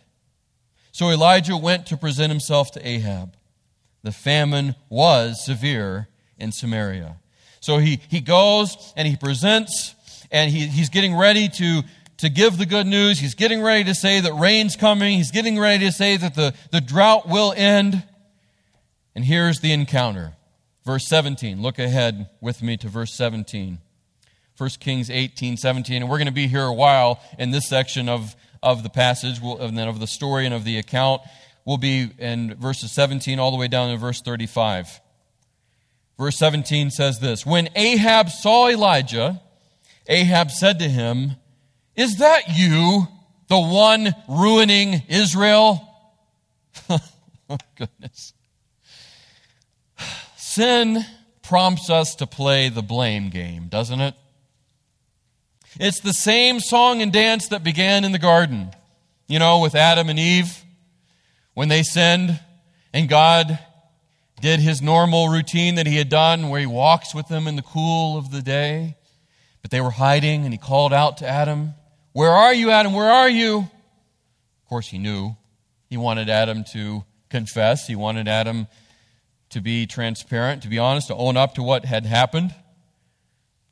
So 1.00 1.09
Elijah 1.09 1.57
went 1.57 1.87
to 1.87 1.97
present 1.97 2.30
himself 2.30 2.73
to 2.73 2.87
Ahab. 2.87 3.35
The 4.02 4.12
famine 4.12 4.75
was 4.90 5.42
severe 5.42 6.09
in 6.37 6.52
Samaria. 6.52 7.16
So 7.61 7.78
he, 7.78 8.02
he 8.11 8.21
goes 8.21 8.92
and 8.99 9.09
he 9.09 9.16
presents 9.16 9.95
and 10.30 10.50
he, 10.50 10.66
he's 10.66 10.90
getting 10.90 11.16
ready 11.16 11.49
to, 11.49 11.80
to 12.19 12.28
give 12.28 12.59
the 12.59 12.66
good 12.66 12.87
news. 12.87 13.19
He's 13.19 13.35
getting 13.35 13.62
ready 13.62 13.85
to 13.85 13.95
say 13.95 14.21
that 14.21 14.35
rain's 14.35 14.76
coming. 14.76 15.16
He's 15.16 15.30
getting 15.30 15.59
ready 15.59 15.87
to 15.87 15.92
say 15.92 16.19
that 16.19 16.35
the, 16.35 16.52
the 16.71 16.83
drought 16.83 17.26
will 17.26 17.54
end. 17.57 18.04
And 19.14 19.25
here's 19.25 19.61
the 19.61 19.73
encounter. 19.73 20.35
Verse 20.85 21.09
17. 21.09 21.62
Look 21.62 21.78
ahead 21.78 22.28
with 22.42 22.62
me 22.62 22.76
to 22.76 22.90
verse 22.90 23.16
17. 23.16 23.78
1 24.59 24.71
Kings 24.78 25.09
18, 25.09 25.57
17. 25.57 26.02
And 26.02 26.11
we're 26.11 26.19
going 26.19 26.26
to 26.26 26.30
be 26.30 26.47
here 26.47 26.64
a 26.66 26.75
while 26.75 27.23
in 27.38 27.52
this 27.52 27.66
section 27.66 28.11
of, 28.11 28.37
of 28.62 28.83
the 28.83 28.90
passage, 28.90 29.40
and 29.43 29.76
then 29.76 29.88
of 29.88 30.00
the 30.00 30.07
story 30.07 30.45
and 30.45 30.55
of 30.55 30.64
the 30.64 30.79
account. 30.79 31.23
We'll 31.64 31.79
be 31.79 32.11
in 32.19 32.55
verses 32.55 32.93
17 32.93 33.38
all 33.38 33.50
the 33.50 33.57
way 33.57 33.69
down 33.69 33.90
to 33.90 33.97
verse 33.97 34.21
35. 34.21 35.00
Verse 36.19 36.37
17 36.37 36.90
says 36.90 37.21
this 37.21 37.47
When 37.47 37.69
Ahab 37.75 38.29
saw 38.29 38.69
Elijah, 38.69 39.40
Ahab 40.07 40.50
said 40.50 40.79
to 40.81 40.88
him, 40.88 41.37
Is 41.97 42.19
that 42.19 42.43
you, 42.49 43.09
the 43.49 43.59
one 43.61 44.14
ruining 44.29 45.02
Israel? 45.09 45.87
oh, 46.90 46.99
goodness. 47.76 48.35
Sin 50.37 51.05
prompts 51.43 51.88
us 51.88 52.14
to 52.17 52.26
play 52.26 52.69
the 52.69 52.83
blame 52.83 53.31
game, 53.31 53.69
doesn't 53.69 54.00
it? 54.00 54.14
It's 55.79 56.00
the 56.00 56.12
same 56.12 56.61
song 56.61 57.00
and 57.03 57.12
dance 57.12 57.49
that 57.49 57.62
began 57.62 58.05
in 58.05 58.12
the 58.12 58.19
garden, 58.19 58.71
you 59.29 59.39
know, 59.39 59.61
with 59.61 59.75
Adam 59.75 60.09
and 60.09 60.19
Eve 60.19 60.65
when 61.55 61.69
they 61.69 61.83
sinned 61.83 62.41
and 62.93 63.09
God 63.09 63.59
did 64.41 64.61
his 64.61 64.81
normal 64.81 65.29
routine 65.29 65.77
that 65.77 65.87
he 65.87 65.97
had 65.97 66.09
done 66.09 66.49
where 66.49 66.61
he 66.61 66.67
walks 66.67 67.15
with 67.15 67.29
them 67.29 67.47
in 67.47 67.57
the 67.57 67.62
cool 67.62 68.17
of 68.19 68.31
the 68.31 68.43
day. 68.43 68.97
But 69.62 69.71
they 69.71 69.81
were 69.81 69.91
hiding, 69.91 70.45
and 70.45 70.55
he 70.55 70.59
called 70.59 70.93
out 70.93 71.19
to 71.19 71.29
Adam, 71.29 71.75
Where 72.12 72.31
are 72.31 72.55
you, 72.55 72.71
Adam? 72.71 72.95
Where 72.95 73.11
are 73.11 73.29
you? 73.29 73.59
Of 73.59 74.69
course, 74.69 74.89
he 74.89 74.99
knew. 74.99 75.37
He 75.89 75.97
wanted 75.97 76.31
Adam 76.31 76.65
to 76.73 77.05
confess, 77.29 77.87
he 77.87 77.97
wanted 77.97 78.27
Adam 78.27 78.67
to 79.50 79.61
be 79.61 79.87
transparent, 79.87 80.62
to 80.62 80.69
be 80.69 80.79
honest, 80.79 81.09
to 81.09 81.15
own 81.15 81.37
up 81.37 81.55
to 81.55 81.62
what 81.62 81.85
had 81.85 82.07
happened. 82.07 82.55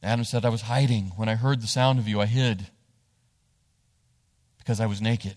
Adam 0.02 0.24
said, 0.24 0.44
I 0.44 0.48
was 0.48 0.62
hiding. 0.62 1.12
When 1.16 1.28
I 1.28 1.34
heard 1.34 1.60
the 1.60 1.66
sound 1.66 1.98
of 1.98 2.06
you, 2.06 2.20
I 2.20 2.26
hid 2.26 2.66
because 4.58 4.80
I 4.80 4.86
was 4.86 5.00
naked. 5.00 5.36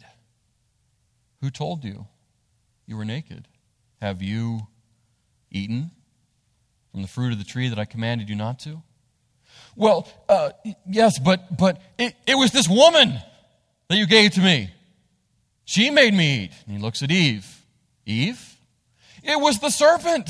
Who 1.41 1.49
told 1.49 1.83
you 1.83 2.05
you 2.85 2.97
were 2.97 3.05
naked? 3.05 3.47
Have 4.01 4.21
you 4.21 4.67
eaten 5.49 5.91
from 6.91 7.01
the 7.01 7.07
fruit 7.07 7.31
of 7.31 7.39
the 7.39 7.45
tree 7.45 7.69
that 7.69 7.79
I 7.79 7.85
commanded 7.85 8.29
you 8.29 8.35
not 8.35 8.59
to? 8.59 8.83
Well, 9.75 10.07
uh, 10.27 10.51
yes, 10.87 11.17
but, 11.17 11.57
but 11.57 11.81
it, 11.97 12.13
it 12.27 12.35
was 12.35 12.51
this 12.51 12.67
woman 12.67 13.19
that 13.87 13.97
you 13.97 14.05
gave 14.05 14.31
to 14.31 14.41
me. 14.41 14.69
She 15.65 15.89
made 15.89 16.13
me 16.13 16.43
eat. 16.43 16.51
And 16.65 16.75
he 16.75 16.81
looks 16.81 17.01
at 17.01 17.11
Eve. 17.11 17.47
Eve? 18.05 18.57
It 19.23 19.39
was 19.39 19.59
the 19.59 19.69
serpent. 19.69 20.29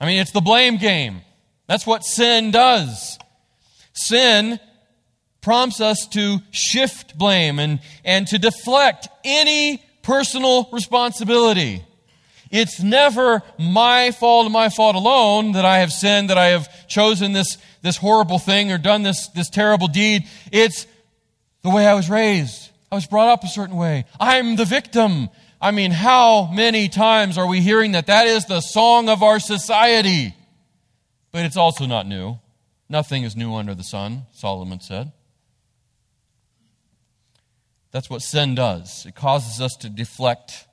I 0.00 0.06
mean, 0.06 0.20
it's 0.20 0.32
the 0.32 0.40
blame 0.40 0.76
game. 0.76 1.22
That's 1.70 1.86
what 1.86 2.04
sin 2.04 2.50
does. 2.50 3.16
Sin 3.92 4.58
prompts 5.40 5.80
us 5.80 6.04
to 6.08 6.38
shift 6.50 7.16
blame 7.16 7.60
and, 7.60 7.78
and 8.04 8.26
to 8.26 8.40
deflect 8.40 9.06
any 9.24 9.80
personal 10.02 10.68
responsibility. 10.72 11.84
It's 12.50 12.82
never 12.82 13.44
my 13.56 14.10
fault, 14.10 14.50
my 14.50 14.68
fault 14.68 14.96
alone 14.96 15.52
that 15.52 15.64
I 15.64 15.78
have 15.78 15.92
sinned, 15.92 16.30
that 16.30 16.38
I 16.38 16.46
have 16.46 16.88
chosen 16.88 17.34
this, 17.34 17.56
this 17.82 17.96
horrible 17.96 18.40
thing 18.40 18.72
or 18.72 18.78
done 18.78 19.04
this, 19.04 19.28
this 19.28 19.48
terrible 19.48 19.86
deed. 19.86 20.24
It's 20.50 20.88
the 21.62 21.70
way 21.70 21.86
I 21.86 21.94
was 21.94 22.10
raised. 22.10 22.68
I 22.90 22.96
was 22.96 23.06
brought 23.06 23.28
up 23.28 23.44
a 23.44 23.46
certain 23.48 23.76
way. 23.76 24.06
I'm 24.18 24.56
the 24.56 24.64
victim. 24.64 25.28
I 25.60 25.70
mean, 25.70 25.92
how 25.92 26.50
many 26.52 26.88
times 26.88 27.38
are 27.38 27.46
we 27.46 27.60
hearing 27.60 27.92
that? 27.92 28.08
That 28.08 28.26
is 28.26 28.46
the 28.46 28.60
song 28.60 29.08
of 29.08 29.22
our 29.22 29.38
society. 29.38 30.34
But 31.32 31.44
it's 31.44 31.56
also 31.56 31.86
not 31.86 32.06
new. 32.06 32.38
Nothing 32.88 33.22
is 33.22 33.36
new 33.36 33.54
under 33.54 33.74
the 33.74 33.84
sun, 33.84 34.22
Solomon 34.32 34.80
said. 34.80 35.12
That's 37.92 38.10
what 38.10 38.22
sin 38.22 38.54
does. 38.54 39.06
It 39.06 39.14
causes 39.14 39.60
us 39.60 39.76
to 39.76 39.88
deflect 39.88 40.66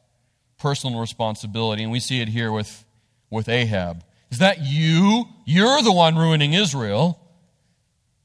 personal 0.58 1.00
responsibility. 1.00 1.84
And 1.84 1.92
we 1.92 2.00
see 2.00 2.22
it 2.22 2.28
here 2.28 2.52
with, 2.52 2.86
with 3.30 3.50
Ahab. 3.50 4.04
Is 4.30 4.40
that 4.40 4.60
you? 4.62 5.26
You're 5.46 5.82
the 5.82 5.92
one 5.92 6.16
ruining 6.16 6.54
Israel. 6.54 7.20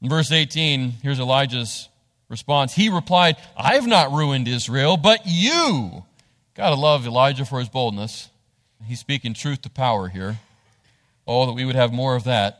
In 0.01 0.09
verse 0.09 0.33
18, 0.33 0.91
here's 1.03 1.21
Elijah's 1.21 1.89
response. 2.29 2.75
He 2.75 2.89
replied, 2.89 3.37
I've 3.57 3.87
not 3.87 4.11
ruined 4.11 4.49
Israel, 4.49 4.97
but 4.97 5.21
you. 5.27 6.05
Gotta 6.55 6.75
love 6.75 7.07
Elijah 7.07 7.45
for 7.45 7.61
his 7.61 7.69
boldness. 7.69 8.29
He's 8.85 9.01
speaking 9.01 9.33
truth 9.33 9.63
to 9.63 9.71
power 9.71 10.09
here. 10.09 10.39
Oh, 11.27 11.47
that 11.47 11.53
we 11.53 11.65
would 11.65 11.77
have 11.77 11.93
more 11.93 12.17
of 12.17 12.25
that. 12.25 12.59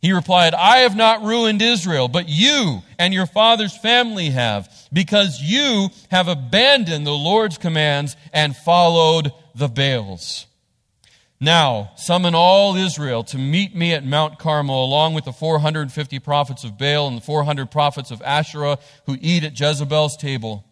He 0.00 0.12
replied, 0.12 0.52
I 0.52 0.78
have 0.80 0.94
not 0.94 1.22
ruined 1.22 1.62
Israel, 1.62 2.08
but 2.08 2.28
you 2.28 2.82
and 2.98 3.14
your 3.14 3.24
father's 3.24 3.74
family 3.74 4.28
have, 4.30 4.68
because 4.92 5.40
you 5.40 5.88
have 6.10 6.28
abandoned 6.28 7.06
the 7.06 7.12
Lord's 7.12 7.56
commands 7.56 8.14
and 8.30 8.54
followed 8.54 9.32
the 9.54 9.68
Baals. 9.68 10.46
Now, 11.40 11.92
summon 11.96 12.34
all 12.34 12.76
Israel 12.76 13.24
to 13.24 13.38
meet 13.38 13.74
me 13.74 13.92
at 13.92 14.04
Mount 14.04 14.38
Carmel, 14.38 14.84
along 14.84 15.14
with 15.14 15.24
the 15.24 15.32
450 15.32 16.18
prophets 16.18 16.64
of 16.64 16.78
Baal 16.78 17.08
and 17.08 17.16
the 17.16 17.22
400 17.22 17.70
prophets 17.70 18.10
of 18.10 18.20
Asherah 18.22 18.78
who 19.06 19.16
eat 19.20 19.42
at 19.42 19.58
Jezebel's 19.58 20.18
table. 20.18 20.66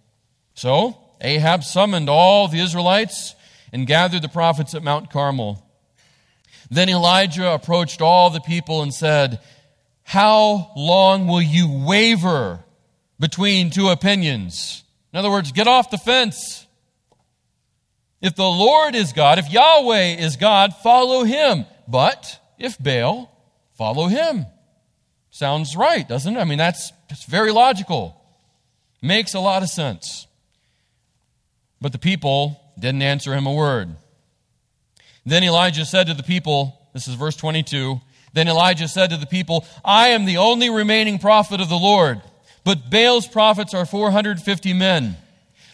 So, 0.54 0.98
Ahab 1.22 1.64
summoned 1.64 2.10
all 2.10 2.48
the 2.48 2.60
Israelites 2.60 3.34
and 3.72 3.86
gathered 3.86 4.22
the 4.22 4.28
prophets 4.28 4.74
at 4.74 4.82
Mount 4.82 5.10
Carmel. 5.10 5.66
Then 6.72 6.88
Elijah 6.88 7.52
approached 7.52 8.00
all 8.00 8.30
the 8.30 8.40
people 8.40 8.80
and 8.80 8.94
said, 8.94 9.40
How 10.04 10.72
long 10.74 11.26
will 11.26 11.42
you 11.42 11.84
waver 11.86 12.60
between 13.20 13.68
two 13.68 13.90
opinions? 13.90 14.82
In 15.12 15.18
other 15.18 15.30
words, 15.30 15.52
get 15.52 15.66
off 15.66 15.90
the 15.90 15.98
fence. 15.98 16.66
If 18.22 18.36
the 18.36 18.48
Lord 18.48 18.94
is 18.94 19.12
God, 19.12 19.38
if 19.38 19.52
Yahweh 19.52 20.16
is 20.16 20.36
God, 20.36 20.74
follow 20.82 21.24
him. 21.24 21.66
But 21.86 22.40
if 22.58 22.82
Baal, 22.82 23.30
follow 23.76 24.06
him. 24.06 24.46
Sounds 25.28 25.76
right, 25.76 26.08
doesn't 26.08 26.38
it? 26.38 26.40
I 26.40 26.44
mean, 26.44 26.56
that's, 26.56 26.90
that's 27.10 27.24
very 27.24 27.52
logical. 27.52 28.16
Makes 29.02 29.34
a 29.34 29.40
lot 29.40 29.62
of 29.62 29.68
sense. 29.68 30.26
But 31.82 31.92
the 31.92 31.98
people 31.98 32.58
didn't 32.78 33.02
answer 33.02 33.34
him 33.34 33.46
a 33.46 33.52
word. 33.52 33.96
Then 35.24 35.44
Elijah 35.44 35.84
said 35.84 36.06
to 36.08 36.14
the 36.14 36.22
people, 36.22 36.78
this 36.92 37.08
is 37.08 37.14
verse 37.14 37.36
22, 37.36 38.00
then 38.32 38.48
Elijah 38.48 38.88
said 38.88 39.10
to 39.10 39.16
the 39.16 39.26
people, 39.26 39.64
I 39.84 40.08
am 40.08 40.24
the 40.24 40.38
only 40.38 40.70
remaining 40.70 41.18
prophet 41.18 41.60
of 41.60 41.68
the 41.68 41.76
Lord, 41.76 42.20
but 42.64 42.90
Baal's 42.90 43.26
prophets 43.26 43.74
are 43.74 43.86
450 43.86 44.72
men. 44.72 45.16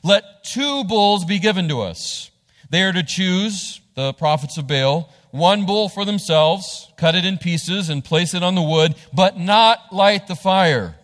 Let 0.03 0.45
two 0.45 0.85
bulls 0.85 1.25
be 1.25 1.39
given 1.39 1.69
to 1.69 1.81
us. 1.81 2.31
They 2.71 2.83
are 2.83 2.93
to 2.93 3.03
choose, 3.03 3.81
the 3.95 4.13
prophets 4.13 4.59
of 4.59 4.67
Baal, 4.67 5.13
one 5.31 5.67
bull 5.67 5.89
for 5.89 6.05
themselves, 6.05 6.91
cut 6.97 7.15
it 7.15 7.25
in 7.25 7.39
pieces, 7.39 7.89
and 7.89 8.05
place 8.05 8.35
it 8.35 8.43
on 8.43 8.55
the 8.55 8.63
wood, 8.63 8.95
but 9.13 9.39
not 9.39 9.93
light 9.93 10.27
the 10.27 10.37
fire. 10.37 10.97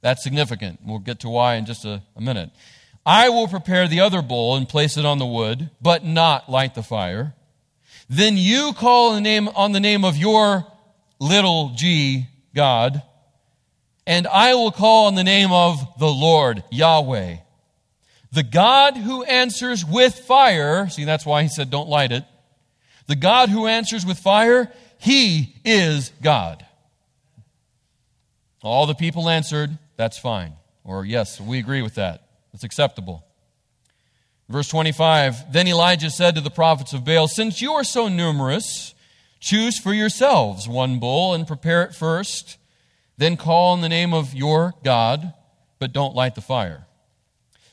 That's 0.00 0.22
significant. 0.22 0.80
We'll 0.84 1.00
get 1.00 1.20
to 1.20 1.28
why 1.28 1.56
in 1.56 1.66
just 1.66 1.84
a, 1.84 2.02
a 2.16 2.20
minute. 2.20 2.50
I 3.04 3.30
will 3.30 3.48
prepare 3.48 3.88
the 3.88 4.00
other 4.00 4.22
bull 4.22 4.56
and 4.56 4.68
place 4.68 4.96
it 4.96 5.04
on 5.04 5.18
the 5.18 5.26
wood, 5.26 5.70
but 5.80 6.04
not 6.04 6.48
light 6.48 6.74
the 6.74 6.82
fire. 6.82 7.34
Then 8.08 8.36
you 8.36 8.72
call 8.72 9.14
the 9.14 9.20
name, 9.20 9.48
on 9.48 9.72
the 9.72 9.80
name 9.80 10.04
of 10.04 10.16
your 10.16 10.66
little 11.20 11.72
g 11.74 12.26
God, 12.54 13.02
and 14.06 14.26
I 14.26 14.54
will 14.54 14.70
call 14.70 15.06
on 15.06 15.14
the 15.14 15.24
name 15.24 15.52
of 15.52 15.86
the 15.98 16.08
Lord, 16.08 16.64
Yahweh. 16.70 17.36
The 18.32 18.42
God 18.42 18.96
who 18.96 19.22
answers 19.24 19.84
with 19.84 20.14
fire, 20.14 20.88
see, 20.88 21.04
that's 21.04 21.26
why 21.26 21.42
he 21.42 21.48
said 21.48 21.70
don't 21.70 21.88
light 21.88 22.12
it. 22.12 22.24
The 23.06 23.16
God 23.16 23.48
who 23.48 23.66
answers 23.66 24.04
with 24.04 24.18
fire, 24.18 24.72
he 24.98 25.54
is 25.64 26.12
God. 26.22 26.64
All 28.62 28.86
the 28.86 28.94
people 28.94 29.28
answered, 29.28 29.78
that's 29.96 30.18
fine. 30.18 30.54
Or, 30.84 31.04
yes, 31.04 31.40
we 31.40 31.58
agree 31.58 31.82
with 31.82 31.94
that. 31.96 32.28
It's 32.54 32.64
acceptable. 32.64 33.24
Verse 34.48 34.68
25 34.68 35.52
Then 35.52 35.68
Elijah 35.68 36.10
said 36.10 36.34
to 36.34 36.40
the 36.40 36.50
prophets 36.50 36.92
of 36.92 37.04
Baal, 37.04 37.28
Since 37.28 37.60
you 37.60 37.72
are 37.72 37.84
so 37.84 38.08
numerous, 38.08 38.94
choose 39.40 39.78
for 39.78 39.92
yourselves 39.92 40.68
one 40.68 40.98
bull 40.98 41.34
and 41.34 41.46
prepare 41.46 41.82
it 41.82 41.94
first. 41.94 42.58
Then 43.16 43.36
call 43.36 43.72
on 43.72 43.80
the 43.80 43.88
name 43.88 44.14
of 44.14 44.34
your 44.34 44.74
God, 44.84 45.34
but 45.78 45.92
don't 45.92 46.14
light 46.14 46.34
the 46.34 46.40
fire. 46.40 46.86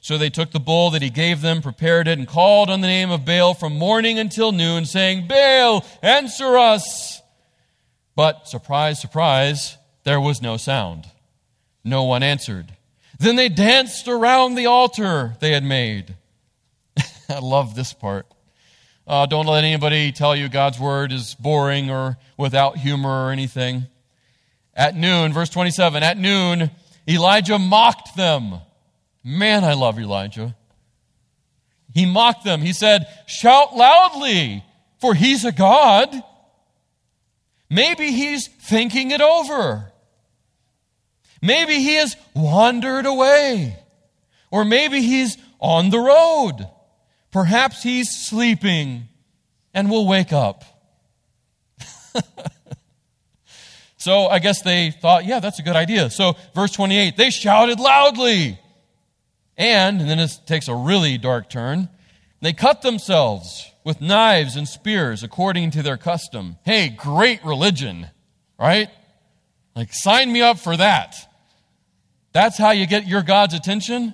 So 0.01 0.17
they 0.17 0.29
took 0.29 0.51
the 0.51 0.59
bull 0.59 0.91
that 0.91 1.01
he 1.01 1.09
gave 1.09 1.41
them, 1.41 1.61
prepared 1.61 2.07
it, 2.07 2.17
and 2.17 2.27
called 2.27 2.69
on 2.69 2.81
the 2.81 2.87
name 2.87 3.09
of 3.09 3.25
Baal 3.25 3.53
from 3.53 3.77
morning 3.77 4.19
until 4.19 4.51
noon, 4.51 4.85
saying, 4.85 5.27
Baal, 5.27 5.85
answer 6.03 6.57
us! 6.57 7.21
But, 8.15 8.47
surprise, 8.47 9.01
surprise, 9.01 9.77
there 10.03 10.21
was 10.21 10.41
no 10.41 10.57
sound. 10.57 11.07
No 11.83 12.03
one 12.03 12.23
answered. 12.23 12.73
Then 13.19 13.35
they 13.35 13.49
danced 13.49 14.07
around 14.07 14.55
the 14.55 14.67
altar 14.67 15.35
they 15.39 15.51
had 15.51 15.63
made. 15.63 16.15
I 17.29 17.39
love 17.39 17.75
this 17.75 17.93
part. 17.93 18.27
Uh, 19.07 19.25
don't 19.25 19.45
let 19.45 19.63
anybody 19.63 20.11
tell 20.11 20.35
you 20.35 20.49
God's 20.49 20.79
word 20.79 21.11
is 21.11 21.35
boring 21.35 21.91
or 21.91 22.17
without 22.37 22.77
humor 22.77 23.27
or 23.27 23.31
anything. 23.31 23.85
At 24.73 24.95
noon, 24.95 25.31
verse 25.31 25.49
27, 25.49 26.03
at 26.03 26.17
noon, 26.17 26.71
Elijah 27.07 27.59
mocked 27.59 28.15
them. 28.15 28.55
Man, 29.23 29.63
I 29.63 29.73
love 29.73 29.99
Elijah. 29.99 30.55
He 31.93 32.05
mocked 32.05 32.43
them. 32.43 32.61
He 32.61 32.73
said, 32.73 33.07
Shout 33.25 33.75
loudly, 33.75 34.63
for 34.99 35.13
he's 35.13 35.45
a 35.45 35.51
God. 35.51 36.13
Maybe 37.69 38.11
he's 38.11 38.47
thinking 38.47 39.11
it 39.11 39.21
over. 39.21 39.91
Maybe 41.41 41.75
he 41.75 41.95
has 41.95 42.17
wandered 42.35 43.05
away. 43.05 43.77
Or 44.51 44.65
maybe 44.65 45.01
he's 45.01 45.37
on 45.59 45.89
the 45.89 45.99
road. 45.99 46.67
Perhaps 47.35 47.83
he's 47.83 48.09
sleeping 48.09 49.09
and 49.73 49.91
will 49.91 50.07
wake 50.07 50.31
up. 50.31 50.63
so 53.97 54.27
I 54.27 54.39
guess 54.39 54.61
they 54.61 54.91
thought, 54.91 55.25
yeah, 55.25 55.41
that's 55.41 55.59
a 55.59 55.61
good 55.61 55.75
idea. 55.75 56.09
So, 56.09 56.37
verse 56.53 56.71
28, 56.71 57.17
they 57.17 57.29
shouted 57.29 57.77
loudly. 57.77 58.57
And, 59.57 59.99
and 59.99 60.09
then 60.09 60.19
it 60.19 60.31
takes 60.45 60.69
a 60.69 60.75
really 60.75 61.17
dark 61.17 61.49
turn, 61.49 61.89
they 62.39 62.53
cut 62.53 62.81
themselves 62.83 63.69
with 63.83 63.99
knives 63.99 64.55
and 64.55 64.65
spears 64.65 65.21
according 65.21 65.71
to 65.71 65.83
their 65.83 65.97
custom. 65.97 66.55
Hey, 66.63 66.87
great 66.87 67.43
religion, 67.43 68.07
right? 68.57 68.87
Like, 69.75 69.89
sign 69.91 70.31
me 70.31 70.41
up 70.41 70.57
for 70.57 70.77
that. 70.77 71.17
That's 72.31 72.57
how 72.57 72.71
you 72.71 72.87
get 72.87 73.05
your 73.07 73.23
God's 73.23 73.55
attention? 73.55 74.13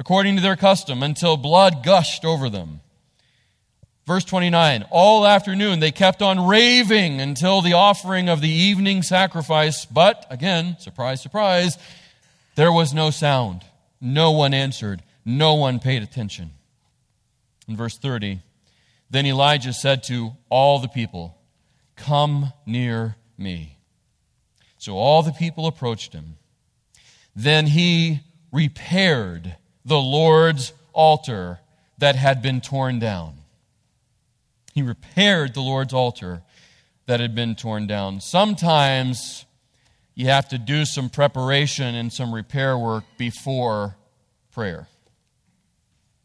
According 0.00 0.36
to 0.36 0.42
their 0.42 0.56
custom, 0.56 1.02
until 1.02 1.36
blood 1.36 1.84
gushed 1.84 2.24
over 2.24 2.48
them. 2.48 2.80
Verse 4.06 4.24
29 4.24 4.86
All 4.90 5.26
afternoon 5.26 5.78
they 5.80 5.90
kept 5.90 6.22
on 6.22 6.46
raving 6.46 7.20
until 7.20 7.60
the 7.60 7.74
offering 7.74 8.30
of 8.30 8.40
the 8.40 8.48
evening 8.48 9.02
sacrifice, 9.02 9.84
but 9.84 10.24
again, 10.30 10.78
surprise, 10.80 11.20
surprise, 11.20 11.76
there 12.54 12.72
was 12.72 12.94
no 12.94 13.10
sound. 13.10 13.60
No 14.00 14.30
one 14.30 14.54
answered. 14.54 15.02
No 15.26 15.52
one 15.52 15.78
paid 15.78 16.02
attention. 16.02 16.52
In 17.68 17.76
verse 17.76 17.98
30, 17.98 18.40
then 19.10 19.26
Elijah 19.26 19.74
said 19.74 20.02
to 20.04 20.32
all 20.48 20.78
the 20.78 20.88
people, 20.88 21.36
Come 21.94 22.54
near 22.64 23.16
me. 23.36 23.76
So 24.78 24.96
all 24.96 25.22
the 25.22 25.32
people 25.32 25.66
approached 25.66 26.14
him. 26.14 26.36
Then 27.36 27.66
he 27.66 28.20
repaired 28.50 29.56
the 29.84 29.98
Lord's 29.98 30.72
altar 30.92 31.60
that 31.98 32.16
had 32.16 32.42
been 32.42 32.60
torn 32.60 32.98
down. 32.98 33.34
He 34.74 34.82
repaired 34.82 35.54
the 35.54 35.60
Lord's 35.60 35.92
altar 35.92 36.42
that 37.06 37.20
had 37.20 37.34
been 37.34 37.54
torn 37.54 37.86
down. 37.86 38.20
Sometimes 38.20 39.44
you 40.14 40.26
have 40.26 40.48
to 40.50 40.58
do 40.58 40.84
some 40.84 41.10
preparation 41.10 41.94
and 41.94 42.12
some 42.12 42.34
repair 42.34 42.78
work 42.78 43.04
before 43.16 43.96
prayer. 44.52 44.88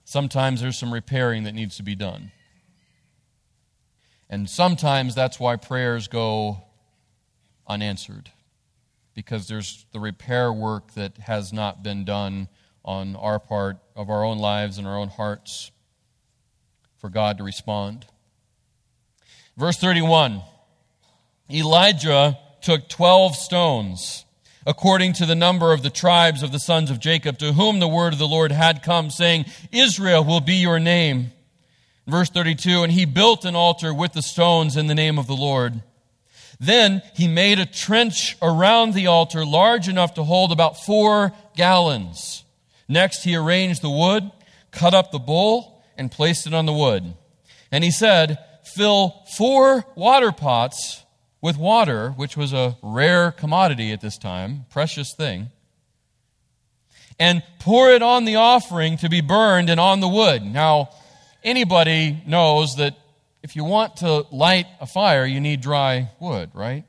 Sometimes 0.03 0.61
there's 0.61 0.77
some 0.77 0.93
repairing 0.93 1.43
that 1.43 1.53
needs 1.53 1.77
to 1.77 1.83
be 1.83 1.95
done. 1.95 2.31
And 4.29 4.49
sometimes 4.49 5.15
that's 5.15 5.39
why 5.39 5.55
prayers 5.55 6.07
go 6.07 6.63
unanswered 7.67 8.31
because 9.15 9.47
there's 9.47 9.85
the 9.91 9.99
repair 9.99 10.51
work 10.51 10.93
that 10.93 11.17
has 11.19 11.53
not 11.53 11.81
been 11.81 12.05
done 12.05 12.47
on 12.85 13.15
our 13.15 13.39
part 13.39 13.77
of 13.95 14.09
our 14.09 14.23
own 14.23 14.37
lives 14.37 14.77
and 14.77 14.87
our 14.87 14.97
own 14.97 15.09
hearts 15.09 15.71
for 16.97 17.09
God 17.09 17.39
to 17.39 17.43
respond. 17.43 18.05
Verse 19.57 19.77
31 19.77 20.41
Elijah 21.51 22.37
took 22.61 22.87
12 22.87 23.35
stones, 23.35 24.25
according 24.65 25.13
to 25.13 25.25
the 25.25 25.35
number 25.35 25.73
of 25.73 25.83
the 25.83 25.89
tribes 25.89 26.41
of 26.41 26.51
the 26.51 26.59
sons 26.59 26.89
of 26.89 26.99
Jacob, 26.99 27.37
to 27.39 27.53
whom 27.53 27.79
the 27.79 27.87
word 27.87 28.13
of 28.13 28.19
the 28.19 28.27
Lord 28.27 28.51
had 28.51 28.81
come, 28.81 29.09
saying, 29.09 29.45
Israel 29.71 30.23
will 30.23 30.41
be 30.41 30.55
your 30.55 30.79
name. 30.79 31.31
Verse 32.07 32.29
32 32.29 32.83
And 32.83 32.91
he 32.91 33.05
built 33.05 33.45
an 33.45 33.55
altar 33.55 33.93
with 33.93 34.13
the 34.13 34.21
stones 34.21 34.77
in 34.77 34.87
the 34.87 34.95
name 34.95 35.17
of 35.19 35.27
the 35.27 35.35
Lord. 35.35 35.81
Then 36.59 37.01
he 37.13 37.27
made 37.27 37.59
a 37.59 37.65
trench 37.65 38.37
around 38.41 38.93
the 38.93 39.07
altar 39.07 39.45
large 39.45 39.89
enough 39.89 40.13
to 40.13 40.23
hold 40.23 40.51
about 40.51 40.85
four 40.85 41.33
gallons. 41.55 42.44
Next, 42.87 43.23
he 43.23 43.35
arranged 43.35 43.81
the 43.81 43.89
wood, 43.89 44.31
cut 44.71 44.93
up 44.93 45.11
the 45.11 45.19
bull, 45.19 45.83
and 45.97 46.11
placed 46.11 46.45
it 46.45 46.53
on 46.53 46.65
the 46.65 46.73
wood. 46.73 47.15
And 47.71 47.83
he 47.83 47.91
said, 47.91 48.37
Fill 48.63 49.23
four 49.37 49.85
water 49.95 50.31
pots 50.31 51.03
with 51.41 51.57
water, 51.57 52.09
which 52.11 52.35
was 52.35 52.53
a 52.53 52.77
rare 52.81 53.31
commodity 53.31 53.91
at 53.91 54.01
this 54.01 54.17
time, 54.17 54.65
precious 54.69 55.13
thing, 55.13 55.49
and 57.19 57.43
pour 57.59 57.91
it 57.91 58.01
on 58.01 58.25
the 58.25 58.35
offering 58.35 58.97
to 58.97 59.09
be 59.09 59.21
burned 59.21 59.69
and 59.69 59.79
on 59.79 59.99
the 59.99 60.07
wood. 60.07 60.43
Now, 60.43 60.89
anybody 61.43 62.21
knows 62.25 62.75
that 62.77 62.97
if 63.43 63.55
you 63.55 63.63
want 63.63 63.97
to 63.97 64.25
light 64.31 64.65
a 64.81 64.87
fire, 64.87 65.25
you 65.25 65.39
need 65.39 65.61
dry 65.61 66.09
wood, 66.19 66.49
right? 66.53 66.83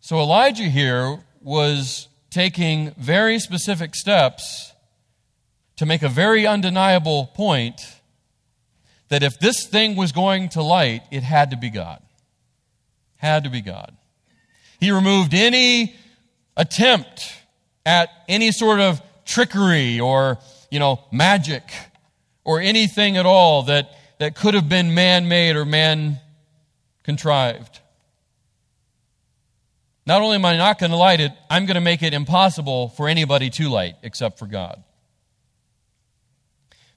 So 0.00 0.18
Elijah 0.18 0.64
here 0.64 1.22
was 1.42 2.08
taking 2.32 2.92
very 2.96 3.38
specific 3.38 3.94
steps 3.94 4.72
to 5.76 5.86
make 5.86 6.02
a 6.02 6.08
very 6.08 6.46
undeniable 6.46 7.26
point 7.34 7.80
that 9.08 9.22
if 9.22 9.38
this 9.38 9.66
thing 9.66 9.94
was 9.94 10.10
going 10.10 10.48
to 10.48 10.62
light, 10.62 11.02
it 11.10 11.22
had 11.22 11.50
to 11.50 11.56
be 11.56 11.68
God. 11.68 12.02
Had 13.16 13.44
to 13.44 13.50
be 13.50 13.60
God. 13.60 13.94
He 14.80 14.90
removed 14.90 15.34
any 15.34 15.94
attempt 16.56 17.34
at 17.84 18.08
any 18.28 18.50
sort 18.50 18.80
of 18.80 19.02
trickery 19.26 20.00
or, 20.00 20.38
you 20.70 20.78
know, 20.78 21.04
magic 21.12 21.70
or 22.44 22.60
anything 22.60 23.18
at 23.18 23.26
all 23.26 23.64
that, 23.64 23.90
that 24.18 24.34
could 24.34 24.54
have 24.54 24.68
been 24.70 24.94
man 24.94 25.28
made 25.28 25.56
or 25.56 25.66
man 25.66 26.18
contrived. 27.02 27.80
Not 30.04 30.20
only 30.20 30.34
am 30.34 30.44
I 30.44 30.56
not 30.56 30.78
going 30.78 30.90
to 30.90 30.96
light 30.96 31.20
it, 31.20 31.32
I'm 31.48 31.66
going 31.66 31.76
to 31.76 31.80
make 31.80 32.02
it 32.02 32.12
impossible 32.12 32.88
for 32.88 33.08
anybody 33.08 33.50
to 33.50 33.68
light 33.68 33.94
except 34.02 34.38
for 34.38 34.46
God. 34.46 34.82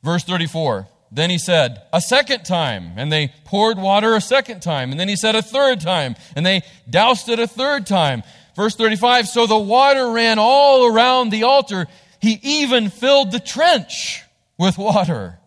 Verse 0.04 0.24
34 0.24 0.88
Then 1.12 1.30
he 1.30 1.38
said, 1.38 1.84
A 1.94 2.02
second 2.02 2.46
time, 2.46 2.94
and 2.96 3.12
they 3.12 3.32
poured 3.46 3.78
water 3.78 4.15
a 4.15 4.22
second 4.22 4.62
time. 4.62 4.91
And 4.91 5.00
then 5.00 5.08
he 5.08 5.15
said, 5.15 5.36
A 5.36 5.41
third 5.41 5.82
time, 5.82 6.15
and 6.36 6.46
they 6.46 6.63
doused 6.89 7.30
it 7.30 7.39
a 7.39 7.48
third 7.48 7.86
time. 7.86 8.24
Verse 8.56 8.76
35 8.76 9.28
So 9.28 9.46
the 9.46 9.58
water 9.58 10.10
ran 10.12 10.39
all 10.39 10.86
around 10.86 11.30
the 11.30 11.44
altar. 11.44 11.88
He 12.20 12.39
even 12.41 12.89
filled 12.89 13.32
the 13.32 13.39
trench 13.39 14.24
with 14.58 14.78
water. 14.78 15.39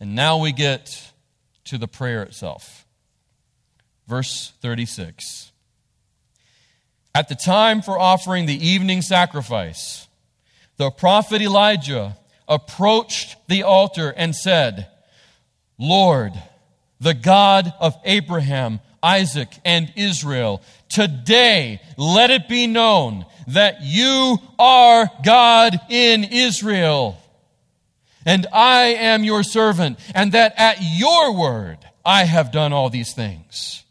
And 0.00 0.14
now 0.14 0.38
we 0.38 0.52
get 0.52 1.12
to 1.64 1.78
the 1.78 1.88
prayer 1.88 2.22
itself. 2.22 2.83
Verse 4.06 4.52
36. 4.60 5.52
At 7.14 7.28
the 7.28 7.36
time 7.36 7.80
for 7.80 7.98
offering 7.98 8.46
the 8.46 8.66
evening 8.66 9.00
sacrifice, 9.00 10.08
the 10.76 10.90
prophet 10.90 11.40
Elijah 11.40 12.16
approached 12.48 13.36
the 13.48 13.62
altar 13.62 14.12
and 14.16 14.34
said, 14.34 14.88
Lord, 15.78 16.32
the 17.00 17.14
God 17.14 17.72
of 17.80 17.94
Abraham, 18.04 18.80
Isaac, 19.02 19.48
and 19.64 19.92
Israel, 19.96 20.60
today 20.88 21.80
let 21.96 22.30
it 22.30 22.48
be 22.48 22.66
known 22.66 23.26
that 23.48 23.82
you 23.82 24.38
are 24.58 25.10
God 25.24 25.78
in 25.88 26.24
Israel, 26.24 27.20
and 28.26 28.46
I 28.52 28.94
am 28.94 29.22
your 29.22 29.42
servant, 29.42 29.98
and 30.14 30.32
that 30.32 30.54
at 30.56 30.78
your 30.80 31.34
word 31.38 31.78
I 32.04 32.24
have 32.24 32.50
done 32.50 32.72
all 32.72 32.90
these 32.90 33.12
things. 33.14 33.83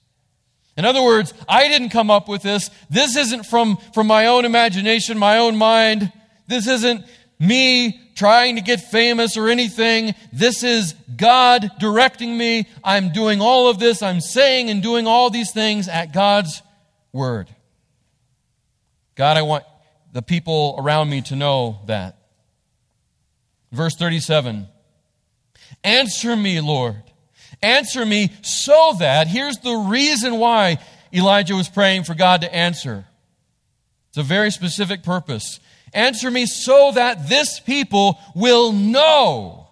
In 0.75 0.85
other 0.85 1.03
words, 1.03 1.33
I 1.47 1.67
didn't 1.67 1.89
come 1.89 2.09
up 2.09 2.27
with 2.27 2.41
this. 2.41 2.69
This 2.89 3.15
isn't 3.15 3.45
from, 3.45 3.77
from 3.93 4.07
my 4.07 4.27
own 4.27 4.45
imagination, 4.45 5.17
my 5.17 5.37
own 5.37 5.55
mind. 5.55 6.11
This 6.47 6.67
isn't 6.67 7.05
me 7.39 7.99
trying 8.15 8.55
to 8.55 8.61
get 8.61 8.79
famous 8.79 9.37
or 9.37 9.49
anything. 9.49 10.15
This 10.31 10.63
is 10.63 10.93
God 11.15 11.71
directing 11.79 12.37
me. 12.37 12.67
I'm 12.83 13.11
doing 13.11 13.41
all 13.41 13.67
of 13.67 13.79
this. 13.79 14.01
I'm 14.01 14.21
saying 14.21 14.69
and 14.69 14.81
doing 14.81 15.07
all 15.07 15.29
these 15.29 15.51
things 15.51 15.87
at 15.87 16.13
God's 16.13 16.61
word. 17.11 17.49
God, 19.15 19.37
I 19.37 19.43
want 19.43 19.63
the 20.11 20.21
people 20.21 20.75
around 20.79 21.09
me 21.09 21.21
to 21.23 21.35
know 21.35 21.79
that. 21.85 22.17
Verse 23.71 23.95
37 23.95 24.67
Answer 25.83 26.35
me, 26.35 26.61
Lord. 26.61 27.03
Answer 27.63 28.05
me 28.05 28.31
so 28.41 28.95
that, 28.99 29.27
here's 29.27 29.57
the 29.57 29.75
reason 29.75 30.37
why 30.37 30.79
Elijah 31.13 31.55
was 31.55 31.69
praying 31.69 32.03
for 32.03 32.13
God 32.13 32.41
to 32.41 32.53
answer. 32.53 33.05
It's 34.09 34.17
a 34.17 34.23
very 34.23 34.51
specific 34.51 35.01
purpose. 35.01 35.59
Answer 35.93 36.29
me 36.29 36.45
so 36.45 36.91
that 36.91 37.29
this 37.29 37.59
people 37.59 38.19
will 38.35 38.73
know 38.73 39.67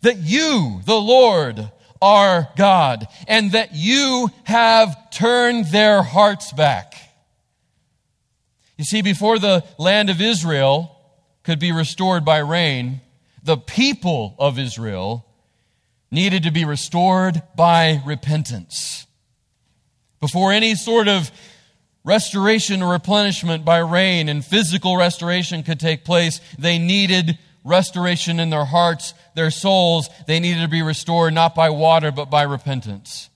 that 0.00 0.18
you, 0.18 0.80
the 0.84 1.00
Lord, 1.00 1.70
are 2.02 2.48
God, 2.56 3.06
and 3.28 3.52
that 3.52 3.74
you 3.74 4.30
have 4.44 5.10
turned 5.10 5.66
their 5.66 6.02
hearts 6.02 6.52
back. 6.52 6.94
You 8.76 8.84
see, 8.84 9.02
before 9.02 9.38
the 9.38 9.62
land 9.78 10.10
of 10.10 10.20
Israel 10.20 10.98
could 11.44 11.60
be 11.60 11.70
restored 11.70 12.24
by 12.24 12.38
rain, 12.38 13.00
the 13.44 13.56
people 13.56 14.34
of 14.38 14.58
Israel 14.58 15.24
needed 16.12 16.44
to 16.44 16.52
be 16.52 16.64
restored 16.64 17.42
by 17.56 18.00
repentance. 18.06 19.06
Before 20.20 20.52
any 20.52 20.76
sort 20.76 21.08
of 21.08 21.32
restoration 22.04 22.82
or 22.82 22.92
replenishment 22.92 23.64
by 23.64 23.78
rain 23.78 24.28
and 24.28 24.44
physical 24.44 24.96
restoration 24.96 25.64
could 25.64 25.80
take 25.80 26.04
place, 26.04 26.40
they 26.58 26.78
needed 26.78 27.38
restoration 27.64 28.38
in 28.38 28.50
their 28.50 28.64
hearts, 28.64 29.14
their 29.34 29.50
souls. 29.50 30.08
They 30.26 30.38
needed 30.38 30.60
to 30.60 30.68
be 30.68 30.82
restored 30.82 31.32
not 31.32 31.54
by 31.54 31.70
water, 31.70 32.12
but 32.12 32.30
by 32.30 32.42
repentance. 32.42 33.30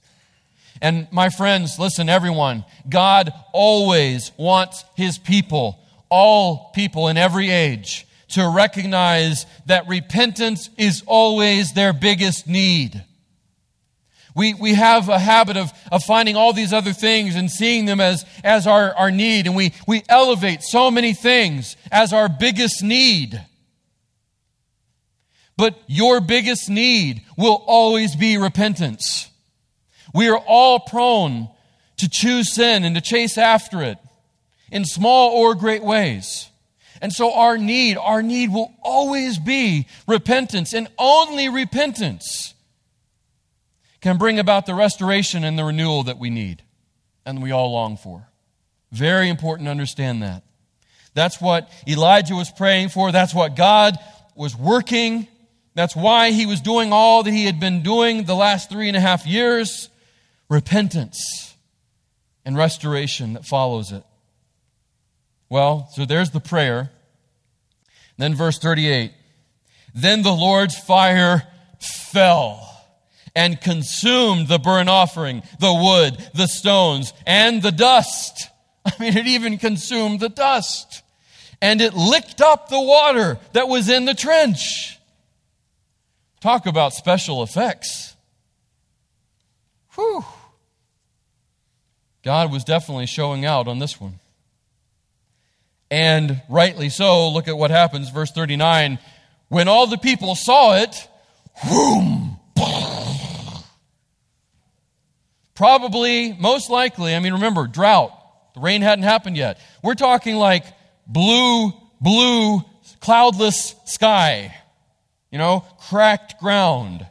And 0.82 1.08
my 1.10 1.30
friends, 1.30 1.78
listen, 1.78 2.08
everyone, 2.08 2.64
God 2.88 3.32
always 3.52 4.32
wants 4.36 4.84
his 4.94 5.16
people, 5.16 5.78
all 6.10 6.70
people 6.74 7.08
in 7.08 7.16
every 7.16 7.50
age, 7.50 8.06
to 8.28 8.48
recognize 8.48 9.46
that 9.66 9.86
repentance 9.88 10.68
is 10.76 11.02
always 11.06 11.72
their 11.72 11.92
biggest 11.92 12.46
need. 12.46 13.04
We, 14.34 14.52
we 14.52 14.74
have 14.74 15.08
a 15.08 15.18
habit 15.18 15.56
of, 15.56 15.72
of 15.90 16.04
finding 16.04 16.36
all 16.36 16.52
these 16.52 16.72
other 16.72 16.92
things 16.92 17.36
and 17.36 17.50
seeing 17.50 17.86
them 17.86 18.00
as, 18.00 18.26
as 18.44 18.66
our, 18.66 18.94
our 18.94 19.10
need, 19.10 19.46
and 19.46 19.56
we, 19.56 19.72
we 19.86 20.02
elevate 20.10 20.62
so 20.62 20.90
many 20.90 21.14
things 21.14 21.76
as 21.90 22.12
our 22.12 22.28
biggest 22.28 22.82
need. 22.82 23.40
But 25.56 25.80
your 25.86 26.20
biggest 26.20 26.68
need 26.68 27.22
will 27.38 27.64
always 27.66 28.14
be 28.14 28.36
repentance. 28.36 29.30
We 30.12 30.28
are 30.28 30.38
all 30.46 30.80
prone 30.80 31.48
to 31.96 32.08
choose 32.08 32.54
sin 32.54 32.84
and 32.84 32.94
to 32.94 33.00
chase 33.00 33.38
after 33.38 33.82
it 33.82 33.96
in 34.70 34.84
small 34.84 35.30
or 35.30 35.54
great 35.54 35.82
ways. 35.82 36.50
And 37.00 37.12
so 37.12 37.34
our 37.34 37.58
need, 37.58 37.96
our 37.96 38.22
need 38.22 38.52
will 38.52 38.72
always 38.82 39.38
be 39.38 39.86
repentance 40.06 40.72
and 40.72 40.88
only 40.98 41.48
repentance 41.48 42.54
can 44.00 44.18
bring 44.18 44.38
about 44.38 44.66
the 44.66 44.74
restoration 44.74 45.44
and 45.44 45.58
the 45.58 45.64
renewal 45.64 46.04
that 46.04 46.18
we 46.18 46.30
need 46.30 46.62
and 47.24 47.42
we 47.42 47.50
all 47.50 47.72
long 47.72 47.96
for. 47.96 48.28
Very 48.92 49.28
important 49.28 49.66
to 49.66 49.70
understand 49.70 50.22
that. 50.22 50.44
That's 51.14 51.40
what 51.40 51.70
Elijah 51.88 52.34
was 52.34 52.50
praying 52.50 52.90
for. 52.90 53.10
That's 53.10 53.34
what 53.34 53.56
God 53.56 53.98
was 54.34 54.56
working. 54.56 55.26
That's 55.74 55.96
why 55.96 56.30
he 56.30 56.46
was 56.46 56.60
doing 56.60 56.92
all 56.92 57.22
that 57.22 57.30
he 57.30 57.46
had 57.46 57.58
been 57.58 57.82
doing 57.82 58.24
the 58.24 58.36
last 58.36 58.70
three 58.70 58.88
and 58.88 58.96
a 58.96 59.00
half 59.00 59.26
years 59.26 59.88
repentance 60.48 61.54
and 62.44 62.56
restoration 62.56 63.32
that 63.32 63.44
follows 63.44 63.92
it. 63.92 64.04
Well, 65.48 65.88
so 65.92 66.04
there's 66.04 66.30
the 66.30 66.40
prayer. 66.40 66.90
Then, 68.18 68.34
verse 68.34 68.58
38 68.58 69.12
Then 69.94 70.22
the 70.22 70.32
Lord's 70.32 70.78
fire 70.78 71.44
fell 71.78 72.62
and 73.34 73.60
consumed 73.60 74.48
the 74.48 74.58
burnt 74.58 74.88
offering, 74.88 75.42
the 75.60 75.74
wood, 75.74 76.16
the 76.34 76.46
stones, 76.46 77.12
and 77.26 77.62
the 77.62 77.72
dust. 77.72 78.48
I 78.86 78.92
mean, 78.98 79.16
it 79.16 79.26
even 79.26 79.58
consumed 79.58 80.20
the 80.20 80.30
dust. 80.30 81.02
And 81.60 81.80
it 81.80 81.94
licked 81.94 82.40
up 82.40 82.68
the 82.68 82.80
water 82.80 83.38
that 83.52 83.68
was 83.68 83.88
in 83.88 84.04
the 84.04 84.14
trench. 84.14 84.98
Talk 86.40 86.66
about 86.66 86.92
special 86.92 87.42
effects. 87.42 88.14
Whew. 89.94 90.24
God 92.22 92.52
was 92.52 92.64
definitely 92.64 93.06
showing 93.06 93.44
out 93.44 93.68
on 93.68 93.78
this 93.78 94.00
one. 94.00 94.18
And 95.90 96.42
rightly 96.48 96.88
so, 96.88 97.28
look 97.30 97.48
at 97.48 97.56
what 97.56 97.70
happens, 97.70 98.10
verse 98.10 98.32
39. 98.32 98.98
When 99.48 99.68
all 99.68 99.86
the 99.86 99.98
people 99.98 100.34
saw 100.34 100.76
it, 100.76 101.08
whoom, 101.68 102.36
Probably, 105.56 106.34
most 106.34 106.68
likely, 106.68 107.14
I 107.14 107.18
mean, 107.18 107.32
remember, 107.32 107.66
drought. 107.66 108.12
The 108.54 108.60
rain 108.60 108.82
hadn't 108.82 109.04
happened 109.04 109.38
yet. 109.38 109.58
We're 109.82 109.94
talking 109.94 110.36
like 110.36 110.64
blue, 111.06 111.72
blue, 111.98 112.60
cloudless 113.00 113.74
sky, 113.86 114.54
you 115.30 115.38
know, 115.38 115.64
cracked 115.88 116.38
ground. 116.40 117.06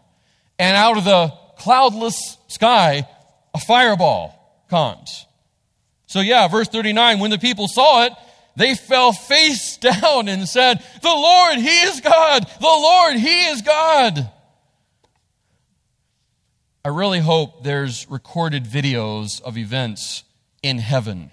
And 0.60 0.78
out 0.78 0.98
of 0.98 1.06
the 1.06 1.34
cloudless 1.58 2.38
sky, 2.48 3.08
a 3.56 3.60
fireball 3.60 4.64
comes. 4.70 5.26
So, 6.06 6.20
yeah, 6.20 6.48
verse 6.48 6.68
39 6.68 7.20
when 7.20 7.32
the 7.32 7.40
people 7.40 7.68
saw 7.68 8.06
it, 8.06 8.14
they 8.56 8.76
fell 8.76 9.12
face 9.12 9.78
down 9.82 10.28
and 10.28 10.48
said, 10.48 10.84
The 11.02 11.10
Lord, 11.10 11.58
He 11.58 11.82
is 11.82 12.02
God! 12.02 12.46
The 12.60 12.66
Lord, 12.66 13.16
He 13.16 13.46
is 13.48 13.62
God! 13.62 14.32
I 16.84 16.90
really 16.90 17.20
hope 17.20 17.64
there's 17.64 18.08
recorded 18.12 18.64
videos 18.66 19.42
of 19.42 19.58
events 19.58 20.24
in 20.62 20.78
heaven 20.78 21.32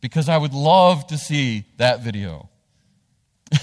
because 0.00 0.30
I 0.30 0.38
would 0.38 0.54
love 0.54 1.06
to 1.08 1.18
see 1.18 1.66
that 1.76 2.00
video. 2.00 2.48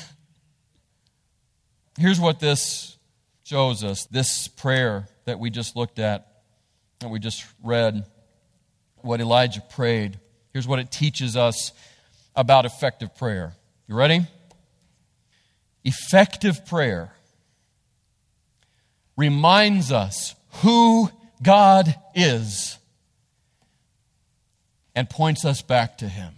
here's 1.97 2.19
what 2.19 2.39
this 2.39 2.97
shows 3.43 3.84
us 3.84 4.06
this 4.06 4.47
prayer 4.47 5.08
that 5.26 5.39
we 5.39 5.49
just 5.49 5.76
looked 5.76 5.99
at, 5.99 6.28
that 6.99 7.10
we 7.10 7.19
just 7.19 7.43
read, 7.63 8.06
what 8.97 9.19
Elijah 9.19 9.62
prayed. 9.62 10.19
Here's 10.54 10.67
what 10.67 10.80
it 10.80 10.91
teaches 10.91 11.36
us 11.36 11.71
about 12.36 12.65
effective 12.65 13.15
prayer. 13.15 13.56
You 13.88 13.96
ready? 13.96 14.28
Effective 15.84 16.65
prayer 16.65 17.13
reminds 19.17 19.91
us 19.91 20.36
who 20.62 21.10
God 21.41 21.96
is 22.15 22.78
and 24.96 25.10
points 25.10 25.46
us 25.46 25.62
back 25.62 25.98
to 26.00 26.08
Him. 26.08 26.34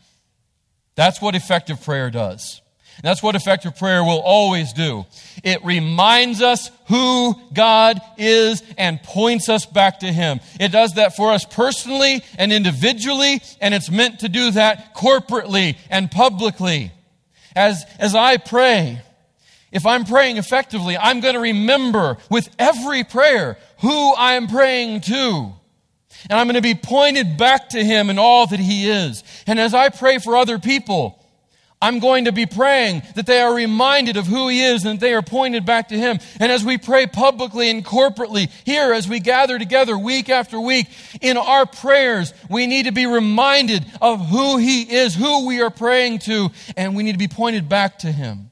That's 0.96 1.22
what 1.22 1.36
effective 1.36 1.84
prayer 1.84 2.10
does. 2.10 2.62
That's 3.04 3.22
what 3.22 3.36
effective 3.36 3.76
prayer 3.78 4.04
will 4.04 4.22
always 4.22 4.74
do. 4.74 5.06
It 5.44 5.64
reminds 5.64 6.42
us 6.42 6.72
who 6.88 7.36
God 7.54 8.00
is 8.18 8.64
and 8.78 9.02
points 9.04 9.50
us 9.50 9.66
back 9.66 10.00
to 10.00 10.12
Him. 10.12 10.40
It 10.60 10.72
does 10.72 10.94
that 10.94 11.16
for 11.16 11.32
us 11.32 11.46
personally 11.46 12.24
and 12.38 12.52
individually, 12.52 13.42
and 13.62 13.74
it's 13.74 13.92
meant 13.92 14.20
to 14.20 14.30
do 14.30 14.52
that 14.52 14.96
corporately 14.96 15.78
and 15.90 16.10
publicly. 16.10 16.92
As, 17.56 17.86
as 18.00 18.16
I 18.16 18.38
pray, 18.38 19.02
if 19.72 19.86
I'm 19.86 20.06
praying 20.06 20.38
effectively, 20.38 20.98
I'm 20.98 21.20
going 21.20 21.34
to 21.34 21.40
remember 21.40 22.18
with 22.30 22.50
every 22.58 23.04
prayer 23.04 23.58
who 23.80 24.14
I 24.14 24.34
am 24.34 24.48
praying 24.48 25.02
to. 25.02 25.54
And 26.30 26.40
I'm 26.40 26.48
going 26.48 26.56
to 26.56 26.62
be 26.62 26.76
pointed 26.76 27.38
back 27.38 27.70
to 27.70 27.84
Him 27.84 28.10
and 28.10 28.18
all 28.18 28.48
that 28.48 28.60
He 28.60 28.90
is. 28.90 29.24
And 29.46 29.60
as 29.60 29.74
I 29.74 29.90
pray 29.90 30.18
for 30.18 30.38
other 30.38 30.60
people, 30.60 31.22
I'm 31.86 32.00
going 32.00 32.26
to 32.26 32.32
be 32.32 32.48
praying 32.48 33.04
that 33.14 33.28
they 33.28 33.40
are 33.40 33.54
reminded 33.54 34.18
of 34.18 34.26
who 34.26 34.48
He 34.48 34.64
is 34.64 34.86
and 34.86 35.00
that 35.00 35.06
they 35.06 35.14
are 35.14 35.22
pointed 35.22 35.68
back 35.68 35.90
to 35.90 35.96
Him. 35.96 36.18
And 36.40 36.52
as 36.52 36.66
we 36.66 36.80
pray 36.80 37.06
publicly 37.06 37.70
and 37.70 37.86
corporately 37.86 38.50
here, 38.66 38.92
as 38.92 39.08
we 39.08 39.20
gather 39.20 39.60
together 39.60 39.96
week 39.96 40.28
after 40.28 40.60
week, 40.60 40.88
in 41.22 41.38
our 41.38 41.68
prayers, 41.68 42.34
we 42.50 42.66
need 42.66 42.88
to 42.88 42.92
be 42.92 43.06
reminded 43.06 43.86
of 44.02 44.26
who 44.26 44.58
He 44.58 44.82
is, 44.82 45.14
who 45.14 45.46
we 45.46 45.62
are 45.62 45.70
praying 45.70 46.20
to, 46.20 46.50
and 46.76 46.96
we 46.96 47.04
need 47.04 47.12
to 47.12 47.20
be 47.20 47.28
pointed 47.28 47.70
back 47.70 48.00
to 48.00 48.12
Him. 48.12 48.50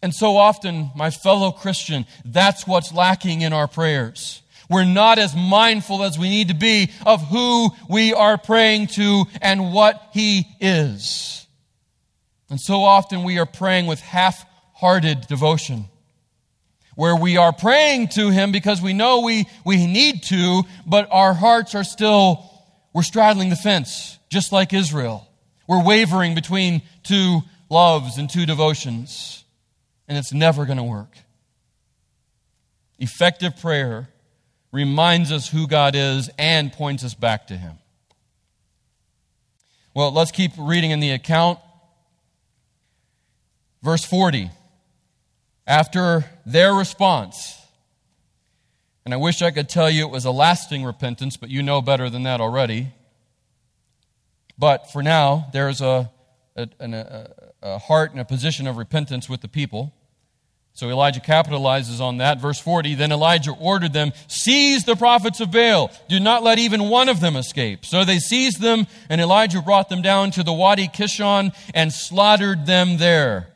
And 0.00 0.14
so 0.14 0.38
often, 0.38 0.90
my 0.96 1.10
fellow 1.10 1.52
Christian, 1.52 2.06
that's 2.24 2.66
what's 2.66 2.90
lacking 2.90 3.42
in 3.42 3.52
our 3.52 3.68
prayers. 3.68 4.40
We're 4.70 4.84
not 4.84 5.18
as 5.18 5.36
mindful 5.36 6.04
as 6.04 6.18
we 6.18 6.30
need 6.30 6.48
to 6.48 6.54
be 6.54 6.90
of 7.04 7.20
who 7.28 7.68
we 7.86 8.14
are 8.14 8.38
praying 8.38 8.86
to 8.86 9.24
and 9.42 9.74
what 9.74 10.00
He 10.14 10.46
is. 10.58 11.36
And 12.50 12.60
so 12.60 12.82
often 12.82 13.22
we 13.22 13.38
are 13.38 13.46
praying 13.46 13.86
with 13.86 14.00
half 14.00 14.44
hearted 14.74 15.26
devotion, 15.28 15.84
where 16.96 17.14
we 17.14 17.36
are 17.36 17.52
praying 17.52 18.08
to 18.08 18.30
Him 18.30 18.50
because 18.50 18.82
we 18.82 18.92
know 18.92 19.20
we, 19.20 19.46
we 19.64 19.86
need 19.86 20.24
to, 20.24 20.64
but 20.84 21.08
our 21.12 21.32
hearts 21.32 21.74
are 21.74 21.84
still, 21.84 22.50
we're 22.92 23.04
straddling 23.04 23.50
the 23.50 23.56
fence, 23.56 24.18
just 24.28 24.52
like 24.52 24.72
Israel. 24.72 25.28
We're 25.68 25.84
wavering 25.84 26.34
between 26.34 26.82
two 27.04 27.42
loves 27.68 28.18
and 28.18 28.28
two 28.28 28.46
devotions, 28.46 29.44
and 30.08 30.18
it's 30.18 30.32
never 30.32 30.66
going 30.66 30.78
to 30.78 30.82
work. 30.82 31.16
Effective 32.98 33.56
prayer 33.60 34.08
reminds 34.72 35.30
us 35.30 35.48
who 35.48 35.68
God 35.68 35.94
is 35.94 36.28
and 36.36 36.72
points 36.72 37.04
us 37.04 37.14
back 37.14 37.46
to 37.46 37.56
Him. 37.56 37.78
Well, 39.94 40.10
let's 40.10 40.32
keep 40.32 40.52
reading 40.58 40.90
in 40.90 41.00
the 41.00 41.10
account. 41.10 41.60
Verse 43.82 44.04
40. 44.04 44.50
After 45.66 46.24
their 46.44 46.74
response, 46.74 47.56
and 49.04 49.14
I 49.14 49.16
wish 49.16 49.40
I 49.42 49.50
could 49.50 49.68
tell 49.68 49.88
you 49.88 50.06
it 50.06 50.10
was 50.10 50.24
a 50.24 50.30
lasting 50.30 50.84
repentance, 50.84 51.36
but 51.36 51.48
you 51.48 51.62
know 51.62 51.80
better 51.80 52.10
than 52.10 52.24
that 52.24 52.40
already. 52.40 52.92
But 54.58 54.90
for 54.90 55.02
now, 55.02 55.48
there's 55.52 55.80
a, 55.80 56.10
a, 56.54 56.68
a, 56.80 57.26
a 57.62 57.78
heart 57.78 58.10
and 58.12 58.20
a 58.20 58.24
position 58.24 58.66
of 58.66 58.76
repentance 58.76 59.28
with 59.28 59.40
the 59.40 59.48
people. 59.48 59.94
So 60.74 60.88
Elijah 60.88 61.20
capitalizes 61.20 62.00
on 62.00 62.18
that. 62.18 62.40
Verse 62.40 62.60
40 62.60 62.94
Then 62.94 63.10
Elijah 63.10 63.52
ordered 63.52 63.92
them, 63.92 64.12
Seize 64.28 64.84
the 64.84 64.96
prophets 64.96 65.40
of 65.40 65.50
Baal. 65.50 65.90
Do 66.08 66.20
not 66.20 66.42
let 66.42 66.58
even 66.58 66.88
one 66.88 67.08
of 67.08 67.20
them 67.20 67.36
escape. 67.36 67.84
So 67.84 68.04
they 68.04 68.18
seized 68.18 68.60
them, 68.60 68.86
and 69.08 69.20
Elijah 69.20 69.62
brought 69.62 69.88
them 69.88 70.02
down 70.02 70.30
to 70.32 70.42
the 70.42 70.52
Wadi 70.52 70.88
Kishon 70.88 71.54
and 71.74 71.92
slaughtered 71.92 72.66
them 72.66 72.98
there. 72.98 73.48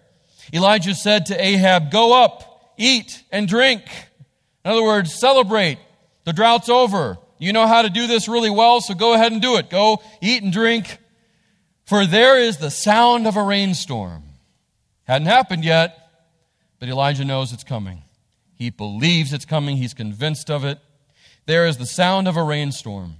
Elijah 0.54 0.94
said 0.94 1.26
to 1.26 1.44
Ahab, 1.44 1.90
Go 1.90 2.22
up, 2.22 2.74
eat, 2.76 3.22
and 3.32 3.48
drink. 3.48 3.82
In 4.64 4.70
other 4.70 4.84
words, 4.84 5.18
celebrate. 5.18 5.78
The 6.24 6.32
drought's 6.32 6.68
over. 6.68 7.18
You 7.38 7.52
know 7.52 7.66
how 7.66 7.82
to 7.82 7.90
do 7.90 8.06
this 8.06 8.28
really 8.28 8.50
well, 8.50 8.80
so 8.80 8.94
go 8.94 9.14
ahead 9.14 9.32
and 9.32 9.42
do 9.42 9.56
it. 9.56 9.68
Go 9.68 10.00
eat 10.22 10.42
and 10.42 10.52
drink. 10.52 10.98
For 11.86 12.06
there 12.06 12.38
is 12.38 12.58
the 12.58 12.70
sound 12.70 13.26
of 13.26 13.36
a 13.36 13.42
rainstorm. 13.42 14.22
Hadn't 15.02 15.26
happened 15.26 15.64
yet 15.64 16.04
but 16.84 16.90
Elijah 16.90 17.24
knows 17.24 17.50
it's 17.50 17.64
coming. 17.64 18.02
He 18.56 18.68
believes 18.68 19.32
it's 19.32 19.46
coming, 19.46 19.78
he's 19.78 19.94
convinced 19.94 20.50
of 20.50 20.66
it. 20.66 20.78
There 21.46 21.66
is 21.66 21.78
the 21.78 21.86
sound 21.86 22.28
of 22.28 22.36
a 22.36 22.42
rainstorm. 22.42 23.14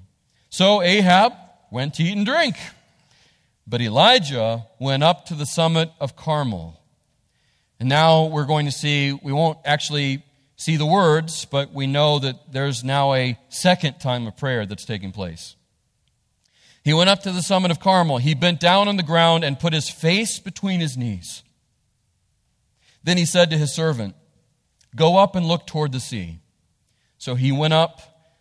So 0.50 0.82
Ahab 0.82 1.32
went 1.70 1.94
to 1.94 2.02
eat 2.02 2.14
and 2.14 2.26
drink. 2.26 2.56
But 3.66 3.80
Elijah 3.80 4.66
went 4.78 5.02
up 5.02 5.24
to 5.26 5.34
the 5.34 5.46
summit 5.46 5.90
of 5.98 6.14
Carmel. 6.14 6.78
And 7.84 7.90
now 7.90 8.24
we're 8.24 8.46
going 8.46 8.64
to 8.64 8.72
see, 8.72 9.12
we 9.12 9.30
won't 9.30 9.58
actually 9.66 10.24
see 10.56 10.78
the 10.78 10.86
words, 10.86 11.44
but 11.44 11.74
we 11.74 11.86
know 11.86 12.18
that 12.18 12.50
there's 12.50 12.82
now 12.82 13.12
a 13.12 13.38
second 13.50 14.00
time 14.00 14.26
of 14.26 14.38
prayer 14.38 14.64
that's 14.64 14.86
taking 14.86 15.12
place. 15.12 15.54
He 16.82 16.94
went 16.94 17.10
up 17.10 17.20
to 17.24 17.30
the 17.30 17.42
summit 17.42 17.70
of 17.70 17.80
Carmel. 17.80 18.16
He 18.16 18.34
bent 18.34 18.58
down 18.58 18.88
on 18.88 18.96
the 18.96 19.02
ground 19.02 19.44
and 19.44 19.60
put 19.60 19.74
his 19.74 19.90
face 19.90 20.38
between 20.38 20.80
his 20.80 20.96
knees. 20.96 21.42
Then 23.02 23.18
he 23.18 23.26
said 23.26 23.50
to 23.50 23.58
his 23.58 23.74
servant, 23.74 24.14
Go 24.96 25.18
up 25.18 25.36
and 25.36 25.44
look 25.44 25.66
toward 25.66 25.92
the 25.92 26.00
sea. 26.00 26.38
So 27.18 27.34
he 27.34 27.52
went 27.52 27.74
up, 27.74 28.00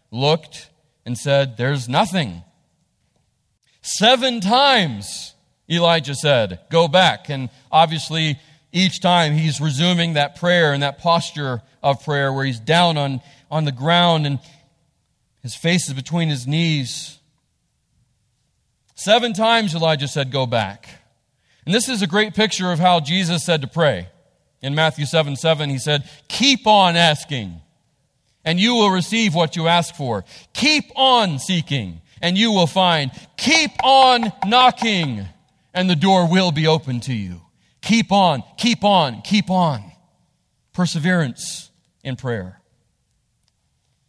looked, 0.10 0.70
and 1.06 1.18
said, 1.18 1.58
There's 1.58 1.90
nothing. 1.90 2.44
Seven 3.82 4.40
times, 4.40 5.36
Elijah 5.70 6.16
said, 6.16 6.62
Go 6.70 6.88
back. 6.88 7.30
And 7.30 7.50
obviously, 7.70 8.40
each 8.74 9.00
time 9.00 9.34
he's 9.34 9.62
resuming 9.62 10.14
that 10.14 10.36
prayer 10.36 10.74
and 10.74 10.84
that 10.84 10.98
posture 10.98 11.62
of 11.82 12.04
prayer 12.04 12.34
where 12.34 12.44
he's 12.44 12.60
down 12.60 12.98
on, 12.98 13.22
on 13.50 13.66
the 13.66 13.72
ground 13.72 14.26
and 14.26 14.40
his 15.44 15.56
face 15.56 15.88
is 15.88 15.94
between 15.94 16.28
his 16.28 16.48
knees. 16.48 17.20
Seven 18.96 19.34
times 19.34 19.76
Elijah 19.76 20.08
said, 20.08 20.32
Go 20.32 20.46
back. 20.46 20.90
And 21.66 21.74
this 21.74 21.88
is 21.88 22.02
a 22.02 22.08
great 22.08 22.34
picture 22.34 22.72
of 22.72 22.80
how 22.80 23.00
Jesus 23.00 23.46
said 23.46 23.62
to 23.62 23.68
pray. 23.68 24.08
In 24.62 24.74
Matthew 24.76 25.06
7 25.06 25.36
7, 25.36 25.70
he 25.70 25.78
said, 25.78 26.10
Keep 26.28 26.66
on 26.66 26.96
asking, 26.96 27.62
and 28.44 28.60
you 28.60 28.74
will 28.74 28.90
receive 28.90 29.36
what 29.36 29.56
you 29.56 29.68
ask 29.68 29.94
for. 29.94 30.26
Keep 30.54 30.86
on 30.96 31.38
seeking, 31.38 32.02
and 32.22 32.38
you 32.38 32.52
will 32.52 32.68
find. 32.68 33.12
Keep 33.38 33.72
on 33.84 34.32
knocking, 34.48 35.28
and 35.74 35.90
the 35.90 35.96
door 35.96 36.28
will 36.28 36.52
be 36.52 36.66
open 36.66 37.02
to 37.02 37.14
you. 37.14 37.43
Keep 37.84 38.14
on, 38.14 38.44
keep 38.58 38.84
on, 38.86 39.22
keep 39.22 39.50
on. 39.50 39.92
Perseverance 40.72 41.70
in 42.02 42.16
prayer. 42.16 42.62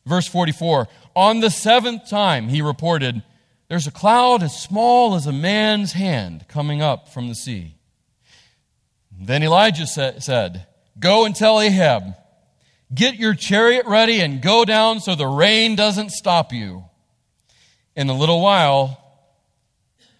Verse 0.07 0.29
44 0.29 0.87
On 1.17 1.41
the 1.41 1.51
seventh 1.51 2.09
time, 2.09 2.49
he 2.49 2.63
reported, 2.63 3.25
There's 3.69 3.89
a 3.89 3.91
cloud 3.91 4.45
as 4.45 4.63
small 4.63 5.17
as 5.17 5.27
a 5.27 5.33
man's 5.33 5.93
hand 5.93 6.47
coming 6.47 6.81
up 6.81 7.09
from 7.09 7.29
the 7.29 7.35
sea. 7.35 7.75
Then 9.11 9.43
Elijah 9.43 9.87
said, 9.89 10.67
Go 11.01 11.25
and 11.25 11.35
tell 11.35 11.61
Ahab, 11.61 12.15
get 12.95 13.17
your 13.17 13.35
chariot 13.35 13.87
ready 13.87 14.21
and 14.21 14.41
go 14.41 14.65
down 14.65 15.01
so 15.01 15.17
the 15.17 15.27
rain 15.27 15.75
doesn't 15.75 16.13
stop 16.13 16.53
you. 16.53 16.85
In 17.97 18.09
a 18.09 18.17
little 18.17 18.41
while, 18.41 19.04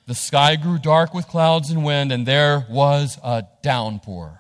the 0.07 0.15
sky 0.15 0.57
grew 0.57 0.79
dark 0.79 1.15
with 1.15 1.29
clouds 1.29 1.71
and 1.71 1.85
wind, 1.85 2.13
and 2.13 2.27
there 2.27 2.67
was 2.69 3.19
a 3.23 3.45
downpour. 3.63 4.39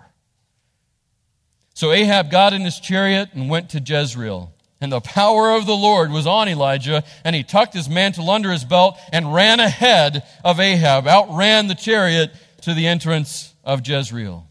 So 1.74 1.90
Ahab 1.90 2.31
got 2.31 2.53
in 2.53 2.62
his 2.62 2.79
chariot 2.79 3.31
and 3.33 3.50
went 3.50 3.70
to 3.70 3.81
Jezreel. 3.81 4.53
And 4.81 4.92
the 4.92 5.00
power 5.00 5.53
of 5.53 5.66
the 5.66 5.77
Lord 5.77 6.11
was 6.11 6.27
on 6.27 6.48
Elijah, 6.48 7.03
and 7.24 7.35
he 7.35 7.42
tucked 7.42 7.72
his 7.72 7.88
mantle 7.88 8.29
under 8.29 8.53
his 8.53 8.64
belt 8.64 8.98
and 9.12 9.33
ran 9.33 9.59
ahead 9.59 10.24
of 10.44 10.61
Ahab, 10.61 11.07
outran 11.07 11.68
the 11.68 11.74
chariot 11.74 12.33
to 12.62 12.74
the 12.74 12.87
entrance 12.87 13.55
of 13.64 13.87
Jezreel. 13.87 14.46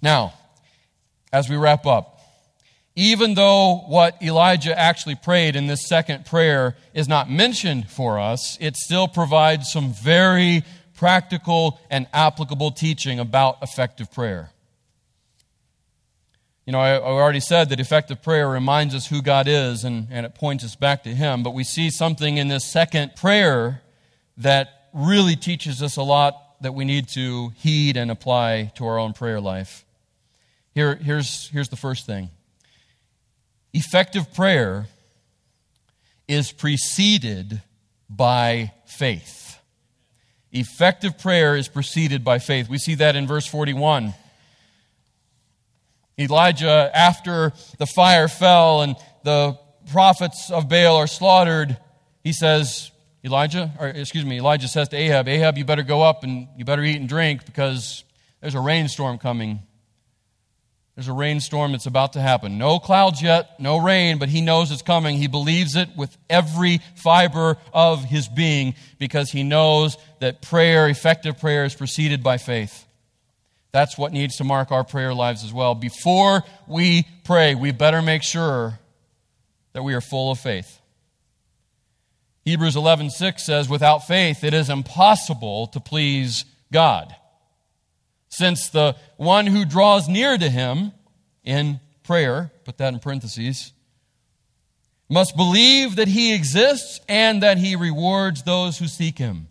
Now, 0.00 0.34
as 1.32 1.48
we 1.48 1.56
wrap 1.56 1.86
up, 1.86 2.09
even 2.96 3.34
though 3.34 3.84
what 3.86 4.20
Elijah 4.22 4.78
actually 4.78 5.14
prayed 5.14 5.56
in 5.56 5.66
this 5.66 5.88
second 5.88 6.26
prayer 6.26 6.76
is 6.92 7.08
not 7.08 7.30
mentioned 7.30 7.88
for 7.88 8.18
us, 8.18 8.58
it 8.60 8.76
still 8.76 9.08
provides 9.08 9.70
some 9.70 9.92
very 9.92 10.64
practical 10.94 11.80
and 11.88 12.06
applicable 12.12 12.72
teaching 12.72 13.18
about 13.18 13.58
effective 13.62 14.12
prayer. 14.12 14.50
You 16.66 16.72
know, 16.72 16.80
I, 16.80 16.96
I 16.96 17.00
already 17.00 17.40
said 17.40 17.70
that 17.70 17.80
effective 17.80 18.22
prayer 18.22 18.48
reminds 18.48 18.94
us 18.94 19.06
who 19.06 19.22
God 19.22 19.48
is 19.48 19.82
and, 19.84 20.08
and 20.10 20.26
it 20.26 20.34
points 20.34 20.62
us 20.62 20.76
back 20.76 21.04
to 21.04 21.10
Him. 21.10 21.42
But 21.42 21.54
we 21.54 21.64
see 21.64 21.90
something 21.90 22.36
in 22.36 22.48
this 22.48 22.64
second 22.64 23.16
prayer 23.16 23.82
that 24.36 24.88
really 24.92 25.36
teaches 25.36 25.82
us 25.82 25.96
a 25.96 26.02
lot 26.02 26.60
that 26.60 26.72
we 26.72 26.84
need 26.84 27.08
to 27.08 27.52
heed 27.56 27.96
and 27.96 28.10
apply 28.10 28.72
to 28.74 28.86
our 28.86 28.98
own 28.98 29.14
prayer 29.14 29.40
life. 29.40 29.84
Here, 30.74 30.96
here's, 30.96 31.48
here's 31.48 31.70
the 31.70 31.76
first 31.76 32.06
thing 32.06 32.30
effective 33.72 34.32
prayer 34.34 34.86
is 36.28 36.52
preceded 36.52 37.62
by 38.08 38.72
faith. 38.86 39.58
Effective 40.52 41.18
prayer 41.18 41.56
is 41.56 41.68
preceded 41.68 42.24
by 42.24 42.38
faith. 42.38 42.68
We 42.68 42.78
see 42.78 42.96
that 42.96 43.16
in 43.16 43.26
verse 43.26 43.46
41. 43.46 44.14
Elijah, 46.18 46.90
after 46.94 47.52
the 47.78 47.86
fire 47.86 48.28
fell 48.28 48.82
and 48.82 48.96
the 49.22 49.58
prophets 49.90 50.50
of 50.50 50.68
Baal 50.68 50.96
are 50.96 51.06
slaughtered, 51.06 51.78
he 52.22 52.32
says, 52.32 52.90
Elijah, 53.24 53.70
or 53.78 53.88
excuse 53.88 54.24
me, 54.24 54.38
Elijah 54.38 54.68
says 54.68 54.88
to 54.88 54.96
Ahab, 54.96 55.28
Ahab, 55.28 55.56
you 55.56 55.64
better 55.64 55.82
go 55.82 56.02
up 56.02 56.24
and 56.24 56.48
you 56.56 56.64
better 56.64 56.82
eat 56.82 56.96
and 56.96 57.08
drink 57.08 57.46
because 57.46 58.04
there's 58.40 58.54
a 58.54 58.60
rainstorm 58.60 59.18
coming. 59.18 59.60
There's 61.00 61.08
a 61.08 61.14
rainstorm 61.14 61.72
that's 61.72 61.86
about 61.86 62.12
to 62.12 62.20
happen. 62.20 62.58
No 62.58 62.78
clouds 62.78 63.22
yet, 63.22 63.58
no 63.58 63.78
rain, 63.78 64.18
but 64.18 64.28
he 64.28 64.42
knows 64.42 64.70
it's 64.70 64.82
coming. 64.82 65.16
He 65.16 65.28
believes 65.28 65.74
it 65.74 65.88
with 65.96 66.14
every 66.28 66.82
fiber 66.94 67.56
of 67.72 68.04
his 68.04 68.28
being 68.28 68.74
because 68.98 69.30
he 69.30 69.42
knows 69.42 69.96
that 70.18 70.42
prayer, 70.42 70.86
effective 70.90 71.38
prayer, 71.40 71.64
is 71.64 71.74
preceded 71.74 72.22
by 72.22 72.36
faith. 72.36 72.84
That's 73.72 73.96
what 73.96 74.12
needs 74.12 74.36
to 74.36 74.44
mark 74.44 74.72
our 74.72 74.84
prayer 74.84 75.14
lives 75.14 75.42
as 75.42 75.54
well. 75.54 75.74
Before 75.74 76.44
we 76.66 77.06
pray, 77.24 77.54
we 77.54 77.72
better 77.72 78.02
make 78.02 78.22
sure 78.22 78.78
that 79.72 79.82
we 79.82 79.94
are 79.94 80.02
full 80.02 80.30
of 80.30 80.38
faith. 80.38 80.82
Hebrews 82.44 82.76
11:6 82.76 83.42
says 83.42 83.70
without 83.70 84.06
faith 84.06 84.44
it 84.44 84.52
is 84.52 84.68
impossible 84.68 85.66
to 85.68 85.80
please 85.80 86.44
God. 86.70 87.16
Since 88.30 88.70
the 88.70 88.96
one 89.16 89.46
who 89.46 89.64
draws 89.64 90.08
near 90.08 90.38
to 90.38 90.48
him 90.48 90.92
in 91.44 91.80
prayer, 92.04 92.50
put 92.64 92.78
that 92.78 92.94
in 92.94 93.00
parentheses, 93.00 93.72
must 95.08 95.36
believe 95.36 95.96
that 95.96 96.08
he 96.08 96.32
exists 96.32 97.00
and 97.08 97.42
that 97.42 97.58
he 97.58 97.74
rewards 97.74 98.44
those 98.44 98.78
who 98.78 98.86
seek 98.86 99.18
him. 99.18 99.48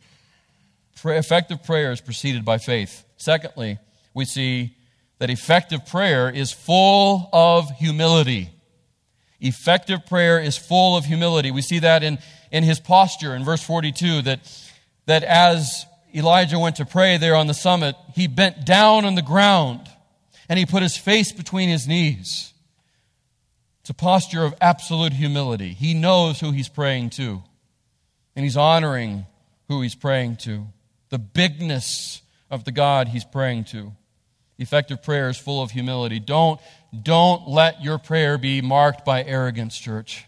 Effective 1.03 1.63
prayer 1.63 1.91
is 1.91 2.01
preceded 2.01 2.45
by 2.45 2.57
faith. 2.57 3.05
Secondly, 3.17 3.77
we 4.13 4.25
see 4.25 4.75
that 5.19 5.29
effective 5.29 5.85
prayer 5.85 6.29
is 6.29 6.51
full 6.51 7.29
of 7.33 7.69
humility. 7.71 8.49
Effective 9.41 10.05
prayer 10.05 10.39
is 10.39 10.57
full 10.57 10.97
of 10.97 11.05
humility. 11.05 11.51
We 11.51 11.61
see 11.61 11.79
that 11.79 12.03
in, 12.03 12.19
in 12.51 12.63
his 12.63 12.79
posture 12.79 13.35
in 13.35 13.43
verse 13.43 13.61
42 13.63 14.23
that, 14.23 14.39
that 15.05 15.23
as 15.23 15.85
Elijah 16.13 16.59
went 16.59 16.77
to 16.77 16.85
pray 16.85 17.17
there 17.17 17.35
on 17.35 17.47
the 17.47 17.53
summit, 17.53 17.95
he 18.15 18.27
bent 18.27 18.65
down 18.65 19.05
on 19.05 19.15
the 19.15 19.21
ground 19.21 19.87
and 20.47 20.57
he 20.57 20.65
put 20.65 20.81
his 20.81 20.97
face 20.97 21.31
between 21.31 21.69
his 21.69 21.87
knees. 21.87 22.53
It's 23.81 23.89
a 23.89 23.93
posture 23.93 24.43
of 24.43 24.55
absolute 24.59 25.13
humility. 25.13 25.73
He 25.73 25.93
knows 25.93 26.39
who 26.39 26.51
he's 26.51 26.69
praying 26.69 27.11
to, 27.11 27.43
and 28.35 28.43
he's 28.43 28.57
honoring 28.57 29.25
who 29.67 29.81
he's 29.81 29.95
praying 29.95 30.37
to, 30.37 30.67
the 31.09 31.19
bigness 31.19 32.21
of 32.49 32.63
the 32.65 32.71
God 32.71 33.07
he's 33.07 33.25
praying 33.25 33.65
to. 33.65 33.93
Effective 34.57 35.01
prayer 35.01 35.29
is 35.29 35.37
full 35.37 35.61
of 35.61 35.71
humility. 35.71 36.19
Don't, 36.19 36.59
don't 37.01 37.47
let 37.47 37.81
your 37.81 37.97
prayer 37.97 38.37
be 38.37 38.61
marked 38.61 39.05
by 39.05 39.23
arrogance, 39.23 39.77
church. 39.77 40.25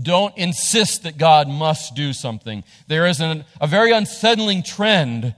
Don't 0.00 0.36
insist 0.36 1.04
that 1.04 1.18
God 1.18 1.48
must 1.48 1.94
do 1.94 2.12
something. 2.12 2.64
There 2.88 3.06
is 3.06 3.20
an, 3.20 3.44
a 3.60 3.66
very 3.66 3.92
unsettling 3.92 4.62
trend 4.62 5.34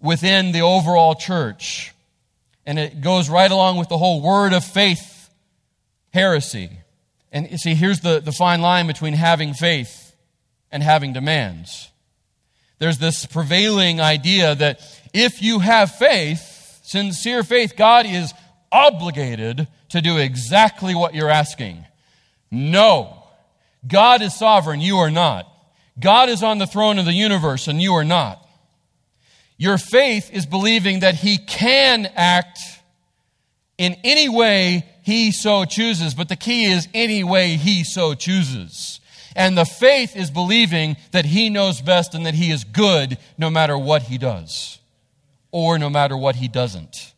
within 0.00 0.52
the 0.52 0.62
overall 0.62 1.14
church, 1.14 1.92
and 2.64 2.78
it 2.78 3.00
goes 3.00 3.28
right 3.28 3.50
along 3.50 3.76
with 3.76 3.88
the 3.88 3.98
whole 3.98 4.22
word 4.22 4.52
of 4.52 4.64
faith 4.64 5.28
heresy. 6.12 6.70
And 7.32 7.50
you 7.50 7.58
see, 7.58 7.74
here's 7.74 8.00
the, 8.00 8.20
the 8.20 8.32
fine 8.32 8.60
line 8.60 8.86
between 8.86 9.14
having 9.14 9.54
faith 9.54 10.14
and 10.72 10.82
having 10.82 11.12
demands. 11.12 11.90
There's 12.78 12.98
this 12.98 13.26
prevailing 13.26 14.00
idea 14.00 14.54
that 14.54 14.80
if 15.12 15.42
you 15.42 15.58
have 15.58 15.94
faith, 15.94 16.80
sincere 16.82 17.42
faith, 17.42 17.74
God 17.76 18.06
is 18.06 18.32
obligated 18.72 19.68
to 19.90 20.00
do 20.00 20.16
exactly 20.16 20.94
what 20.94 21.14
you're 21.14 21.30
asking. 21.30 21.84
No. 22.50 23.19
God 23.86 24.22
is 24.22 24.34
sovereign, 24.34 24.80
you 24.80 24.98
are 24.98 25.10
not. 25.10 25.46
God 25.98 26.28
is 26.28 26.42
on 26.42 26.58
the 26.58 26.66
throne 26.66 26.98
of 26.98 27.04
the 27.04 27.12
universe, 27.12 27.68
and 27.68 27.80
you 27.80 27.94
are 27.94 28.04
not. 28.04 28.46
Your 29.56 29.78
faith 29.78 30.30
is 30.32 30.46
believing 30.46 31.00
that 31.00 31.14
He 31.14 31.36
can 31.36 32.06
act 32.14 32.58
in 33.76 33.96
any 34.04 34.28
way 34.28 34.86
He 35.02 35.32
so 35.32 35.64
chooses, 35.64 36.14
but 36.14 36.28
the 36.28 36.36
key 36.36 36.64
is 36.64 36.88
any 36.94 37.24
way 37.24 37.56
He 37.56 37.84
so 37.84 38.14
chooses. 38.14 39.00
And 39.36 39.56
the 39.56 39.64
faith 39.64 40.16
is 40.16 40.30
believing 40.30 40.96
that 41.12 41.24
He 41.24 41.50
knows 41.50 41.80
best 41.80 42.14
and 42.14 42.26
that 42.26 42.34
He 42.34 42.50
is 42.50 42.64
good 42.64 43.18
no 43.36 43.50
matter 43.50 43.76
what 43.76 44.02
He 44.02 44.18
does 44.18 44.80
or 45.52 45.78
no 45.78 45.90
matter 45.90 46.16
what 46.16 46.36
he 46.36 46.48
doesn't. 46.48 47.14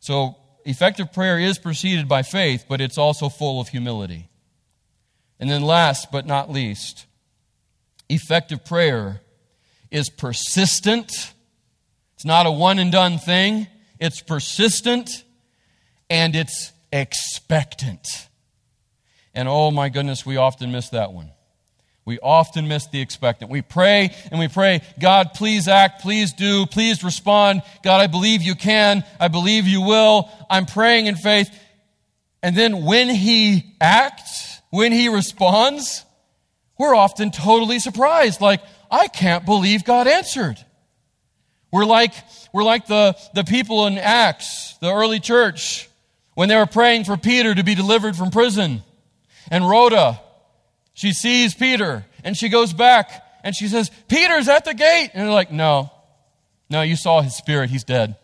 So, 0.00 0.36
effective 0.64 1.12
prayer 1.12 1.38
is 1.38 1.58
preceded 1.58 2.08
by 2.08 2.22
faith, 2.22 2.64
but 2.68 2.80
it's 2.80 2.98
also 2.98 3.28
full 3.28 3.60
of 3.60 3.68
humility. 3.68 4.28
And 5.38 5.50
then, 5.50 5.62
last 5.62 6.10
but 6.12 6.26
not 6.26 6.50
least, 6.50 7.06
effective 8.08 8.64
prayer 8.64 9.20
is 9.90 10.08
persistent. 10.08 11.32
It's 12.14 12.24
not 12.24 12.46
a 12.46 12.50
one 12.50 12.78
and 12.78 12.90
done 12.90 13.18
thing, 13.18 13.66
it's 13.98 14.20
persistent 14.20 15.24
and 16.08 16.34
it's 16.36 16.72
expectant. 16.92 18.06
And 19.34 19.48
oh 19.48 19.70
my 19.70 19.88
goodness, 19.88 20.24
we 20.24 20.36
often 20.36 20.70
miss 20.70 20.90
that 20.90 21.12
one. 21.12 21.30
We 22.06 22.18
often 22.18 22.68
miss 22.68 22.86
the 22.86 23.00
expectant. 23.00 23.50
We 23.50 23.62
pray 23.62 24.14
and 24.30 24.38
we 24.38 24.48
pray, 24.48 24.82
God, 25.00 25.30
please 25.34 25.68
act, 25.68 26.02
please 26.02 26.32
do, 26.34 26.66
please 26.66 27.02
respond. 27.02 27.62
God, 27.82 28.00
I 28.00 28.06
believe 28.08 28.42
you 28.42 28.54
can. 28.54 29.04
I 29.18 29.28
believe 29.28 29.66
you 29.66 29.80
will. 29.80 30.28
I'm 30.50 30.66
praying 30.66 31.06
in 31.06 31.16
faith. 31.16 31.48
And 32.42 32.54
then 32.54 32.84
when 32.84 33.08
he 33.08 33.74
acts, 33.80 34.60
when 34.70 34.92
he 34.92 35.08
responds, 35.08 36.04
we're 36.78 36.94
often 36.94 37.30
totally 37.30 37.78
surprised. 37.78 38.40
Like, 38.42 38.60
I 38.90 39.08
can't 39.08 39.46
believe 39.46 39.84
God 39.84 40.06
answered. 40.06 40.62
We're 41.72 41.86
like, 41.86 42.12
we're 42.52 42.64
like 42.64 42.86
the, 42.86 43.16
the 43.34 43.44
people 43.44 43.86
in 43.86 43.98
Acts, 43.98 44.76
the 44.80 44.92
early 44.92 45.20
church, 45.20 45.88
when 46.34 46.48
they 46.48 46.56
were 46.56 46.66
praying 46.66 47.04
for 47.04 47.16
Peter 47.16 47.54
to 47.54 47.64
be 47.64 47.74
delivered 47.74 48.14
from 48.14 48.30
prison. 48.30 48.82
And 49.50 49.68
Rhoda, 49.68 50.20
she 50.94 51.12
sees 51.12 51.54
Peter 51.54 52.06
and 52.22 52.36
she 52.36 52.48
goes 52.48 52.72
back 52.72 53.10
and 53.42 53.54
she 53.54 53.68
says, 53.68 53.90
Peter's 54.08 54.48
at 54.48 54.64
the 54.64 54.74
gate. 54.74 55.10
And 55.12 55.24
they're 55.24 55.34
like, 55.34 55.52
No, 55.52 55.92
no, 56.70 56.82
you 56.82 56.96
saw 56.96 57.20
his 57.20 57.36
spirit. 57.36 57.68
He's 57.68 57.84
dead. 57.84 58.16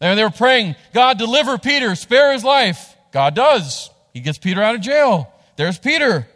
And 0.00 0.18
they 0.18 0.24
were 0.24 0.30
praying, 0.30 0.74
God, 0.92 1.18
deliver 1.18 1.56
Peter, 1.56 1.94
spare 1.94 2.32
his 2.32 2.44
life. 2.44 2.94
God 3.12 3.34
does. 3.34 3.88
He 4.12 4.20
gets 4.20 4.38
Peter 4.38 4.62
out 4.62 4.74
of 4.74 4.80
jail. 4.80 5.32
There's 5.56 5.78
Peter. 5.78 6.26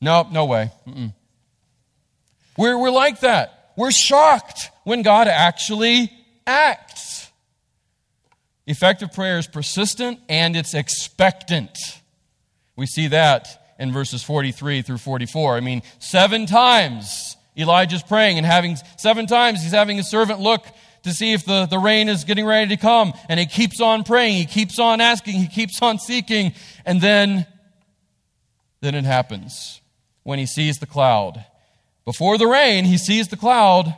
No, 0.00 0.26
no 0.30 0.46
way. 0.46 0.72
We're, 2.56 2.76
we're 2.76 2.90
like 2.90 3.20
that. 3.20 3.72
We're 3.76 3.92
shocked 3.92 4.70
when 4.84 5.02
God 5.02 5.28
actually 5.28 6.12
acts. 6.46 7.30
Effective 8.66 9.12
prayer 9.12 9.38
is 9.38 9.46
persistent 9.46 10.18
and 10.28 10.56
it's 10.56 10.74
expectant. 10.74 11.76
We 12.76 12.86
see 12.86 13.08
that 13.08 13.61
in 13.78 13.92
verses 13.92 14.22
43 14.22 14.82
through 14.82 14.98
44. 14.98 15.56
I 15.56 15.60
mean, 15.60 15.82
seven 15.98 16.46
times 16.46 17.36
Elijah's 17.56 18.02
praying 18.02 18.38
and 18.38 18.46
having, 18.46 18.76
seven 18.96 19.26
times 19.26 19.62
he's 19.62 19.72
having 19.72 19.96
his 19.96 20.10
servant 20.10 20.40
look 20.40 20.64
to 21.02 21.12
see 21.12 21.32
if 21.32 21.44
the, 21.44 21.66
the 21.66 21.78
rain 21.78 22.08
is 22.08 22.24
getting 22.24 22.46
ready 22.46 22.68
to 22.68 22.80
come. 22.80 23.12
And 23.28 23.38
he 23.38 23.46
keeps 23.46 23.80
on 23.80 24.04
praying, 24.04 24.36
he 24.36 24.46
keeps 24.46 24.78
on 24.78 25.00
asking, 25.00 25.34
he 25.34 25.48
keeps 25.48 25.80
on 25.82 25.98
seeking. 25.98 26.54
And 26.86 27.00
then, 27.00 27.46
then 28.80 28.94
it 28.94 29.04
happens 29.04 29.80
when 30.22 30.38
he 30.38 30.46
sees 30.46 30.78
the 30.78 30.86
cloud. 30.86 31.44
Before 32.04 32.38
the 32.38 32.46
rain, 32.46 32.84
he 32.84 32.98
sees 32.98 33.28
the 33.28 33.36
cloud 33.36 33.94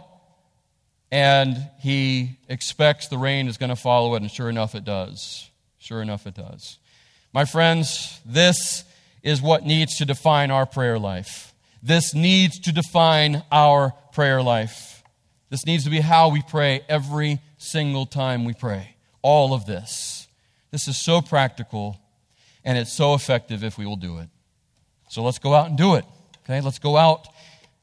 and 1.10 1.70
he 1.78 2.38
expects 2.48 3.08
the 3.08 3.18
rain 3.18 3.46
is 3.48 3.56
going 3.56 3.70
to 3.70 3.76
follow 3.76 4.14
it. 4.14 4.22
And 4.22 4.30
sure 4.30 4.50
enough, 4.50 4.74
it 4.74 4.84
does. 4.84 5.50
Sure 5.78 6.02
enough, 6.02 6.26
it 6.26 6.34
does. 6.34 6.78
My 7.32 7.44
friends, 7.44 8.20
this 8.24 8.84
is 9.24 9.42
what 9.42 9.64
needs 9.64 9.96
to 9.96 10.04
define 10.04 10.52
our 10.52 10.66
prayer 10.66 10.98
life. 10.98 11.52
This 11.82 12.14
needs 12.14 12.60
to 12.60 12.72
define 12.72 13.42
our 13.50 13.92
prayer 14.12 14.40
life. 14.40 15.02
This 15.50 15.66
needs 15.66 15.84
to 15.84 15.90
be 15.90 16.00
how 16.00 16.28
we 16.28 16.42
pray 16.42 16.82
every 16.88 17.40
single 17.58 18.06
time 18.06 18.44
we 18.44 18.52
pray. 18.52 18.94
all 19.22 19.54
of 19.54 19.64
this. 19.64 20.28
This 20.70 20.86
is 20.86 21.02
so 21.02 21.22
practical 21.22 21.98
and 22.62 22.76
it's 22.76 22.92
so 22.92 23.14
effective 23.14 23.64
if 23.64 23.78
we 23.78 23.86
will 23.86 23.96
do 23.96 24.18
it. 24.18 24.28
So 25.08 25.22
let's 25.22 25.38
go 25.38 25.54
out 25.54 25.68
and 25.68 25.78
do 25.78 25.94
it. 25.94 26.04
Okay, 26.44 26.60
let's 26.60 26.78
go 26.78 26.96
out 26.98 27.26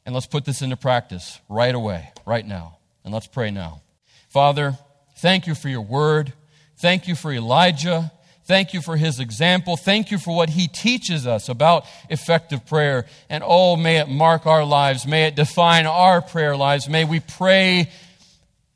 and 0.06 0.14
let's 0.14 0.28
put 0.28 0.46
this 0.46 0.62
into 0.62 0.78
practice 0.78 1.40
right 1.50 1.74
away, 1.74 2.12
right 2.28 2.46
now. 2.46 2.78
And 3.04 3.12
let's 3.12 3.26
pray 3.26 3.50
now. 3.50 3.82
Father, 4.30 4.78
thank 5.18 5.48
you 5.48 5.56
for 5.56 5.68
your 5.68 5.82
word. 5.82 6.34
Thank 6.78 7.08
you 7.08 7.16
for 7.16 7.34
Elijah. 7.34 8.12
Thank 8.52 8.74
you 8.74 8.82
for 8.82 8.98
his 8.98 9.22
example. 9.22 9.78
Thank 9.78 10.12
you 10.12 10.18
for 10.18 10.36
what 10.36 10.50
he 10.50 10.68
teaches 10.68 11.26
us 11.26 11.48
about 11.48 11.86
effective 12.10 12.66
prayer. 12.66 13.06
And 13.30 13.46
oh, 13.48 13.78
may 13.78 14.00
it 14.00 14.10
mark 14.10 14.46
our 14.46 14.66
lives. 14.66 15.08
May 15.08 15.24
it 15.24 15.38
define 15.38 15.86
our 15.86 16.22
prayer 16.22 16.58
lives. 16.58 16.90
May 16.90 17.06
we 17.06 17.22
pray 17.22 17.90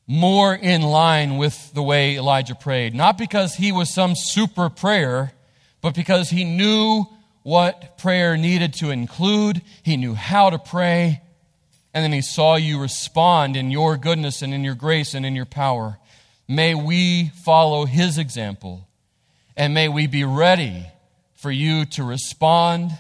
more 0.08 0.56
in 0.56 0.82
line 0.82 1.36
with 1.36 1.74
the 1.74 1.84
way 1.84 2.16
Elijah 2.16 2.56
prayed. 2.56 2.96
Not 2.96 3.18
because 3.18 3.56
he 3.56 3.74
was 3.74 3.94
some 3.94 4.16
super 4.16 4.70
prayer, 4.70 5.34
but 5.82 5.94
because 5.94 6.30
he 6.30 6.46
knew 6.46 7.04
what 7.44 7.98
prayer 7.98 8.38
needed 8.38 8.76
to 8.76 8.92
include, 8.92 9.62
he 9.84 9.98
knew 9.98 10.14
how 10.14 10.52
to 10.52 10.58
pray, 10.58 11.22
and 11.94 12.02
then 12.02 12.14
he 12.14 12.22
saw 12.22 12.56
you 12.56 12.80
respond 12.80 13.58
in 13.58 13.72
your 13.72 13.98
goodness 13.98 14.42
and 14.42 14.54
in 14.54 14.64
your 14.64 14.76
grace 14.76 15.14
and 15.14 15.26
in 15.26 15.36
your 15.36 15.44
power. 15.44 16.00
May 16.48 16.76
we 16.76 17.34
follow 17.44 17.84
his 17.84 18.18
example, 18.18 18.88
and 19.58 19.74
may 19.74 19.88
we 19.88 20.08
be 20.08 20.24
ready 20.24 20.88
for 21.36 21.52
you 21.52 21.86
to 21.86 22.04
respond 22.04 22.92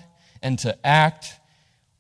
and 0.42 0.60
to 0.60 0.78
act 0.86 1.34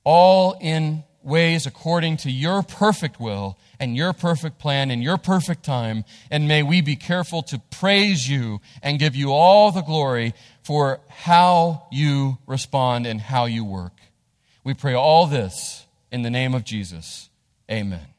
all 0.03 0.57
in 0.61 1.03
ways 1.23 1.65
according 1.65 2.17
to 2.17 2.31
your 2.31 2.61
perfect 2.61 3.19
will 3.19 3.57
and 3.79 3.97
your 3.97 4.13
perfect 4.13 4.59
plan 4.59 4.91
and 4.91 5.03
your 5.03 5.17
perfect 5.17 5.63
time. 5.63 6.05
And 6.29 6.47
may 6.47 6.63
we 6.63 6.81
be 6.81 6.95
careful 6.95 7.41
to 7.43 7.59
praise 7.71 8.29
you 8.29 8.61
and 8.83 8.99
give 8.99 9.15
you 9.15 9.31
all 9.31 9.71
the 9.71 9.81
glory 9.81 10.33
for 10.63 10.99
how 11.07 11.87
you 11.91 12.37
respond 12.45 13.07
and 13.07 13.19
how 13.19 13.45
you 13.45 13.65
work. 13.65 13.93
We 14.63 14.73
pray 14.73 14.93
all 14.93 15.27
this 15.27 15.85
in 16.11 16.21
the 16.21 16.29
name 16.29 16.53
of 16.53 16.63
Jesus. 16.63 17.29
Amen. 17.69 18.14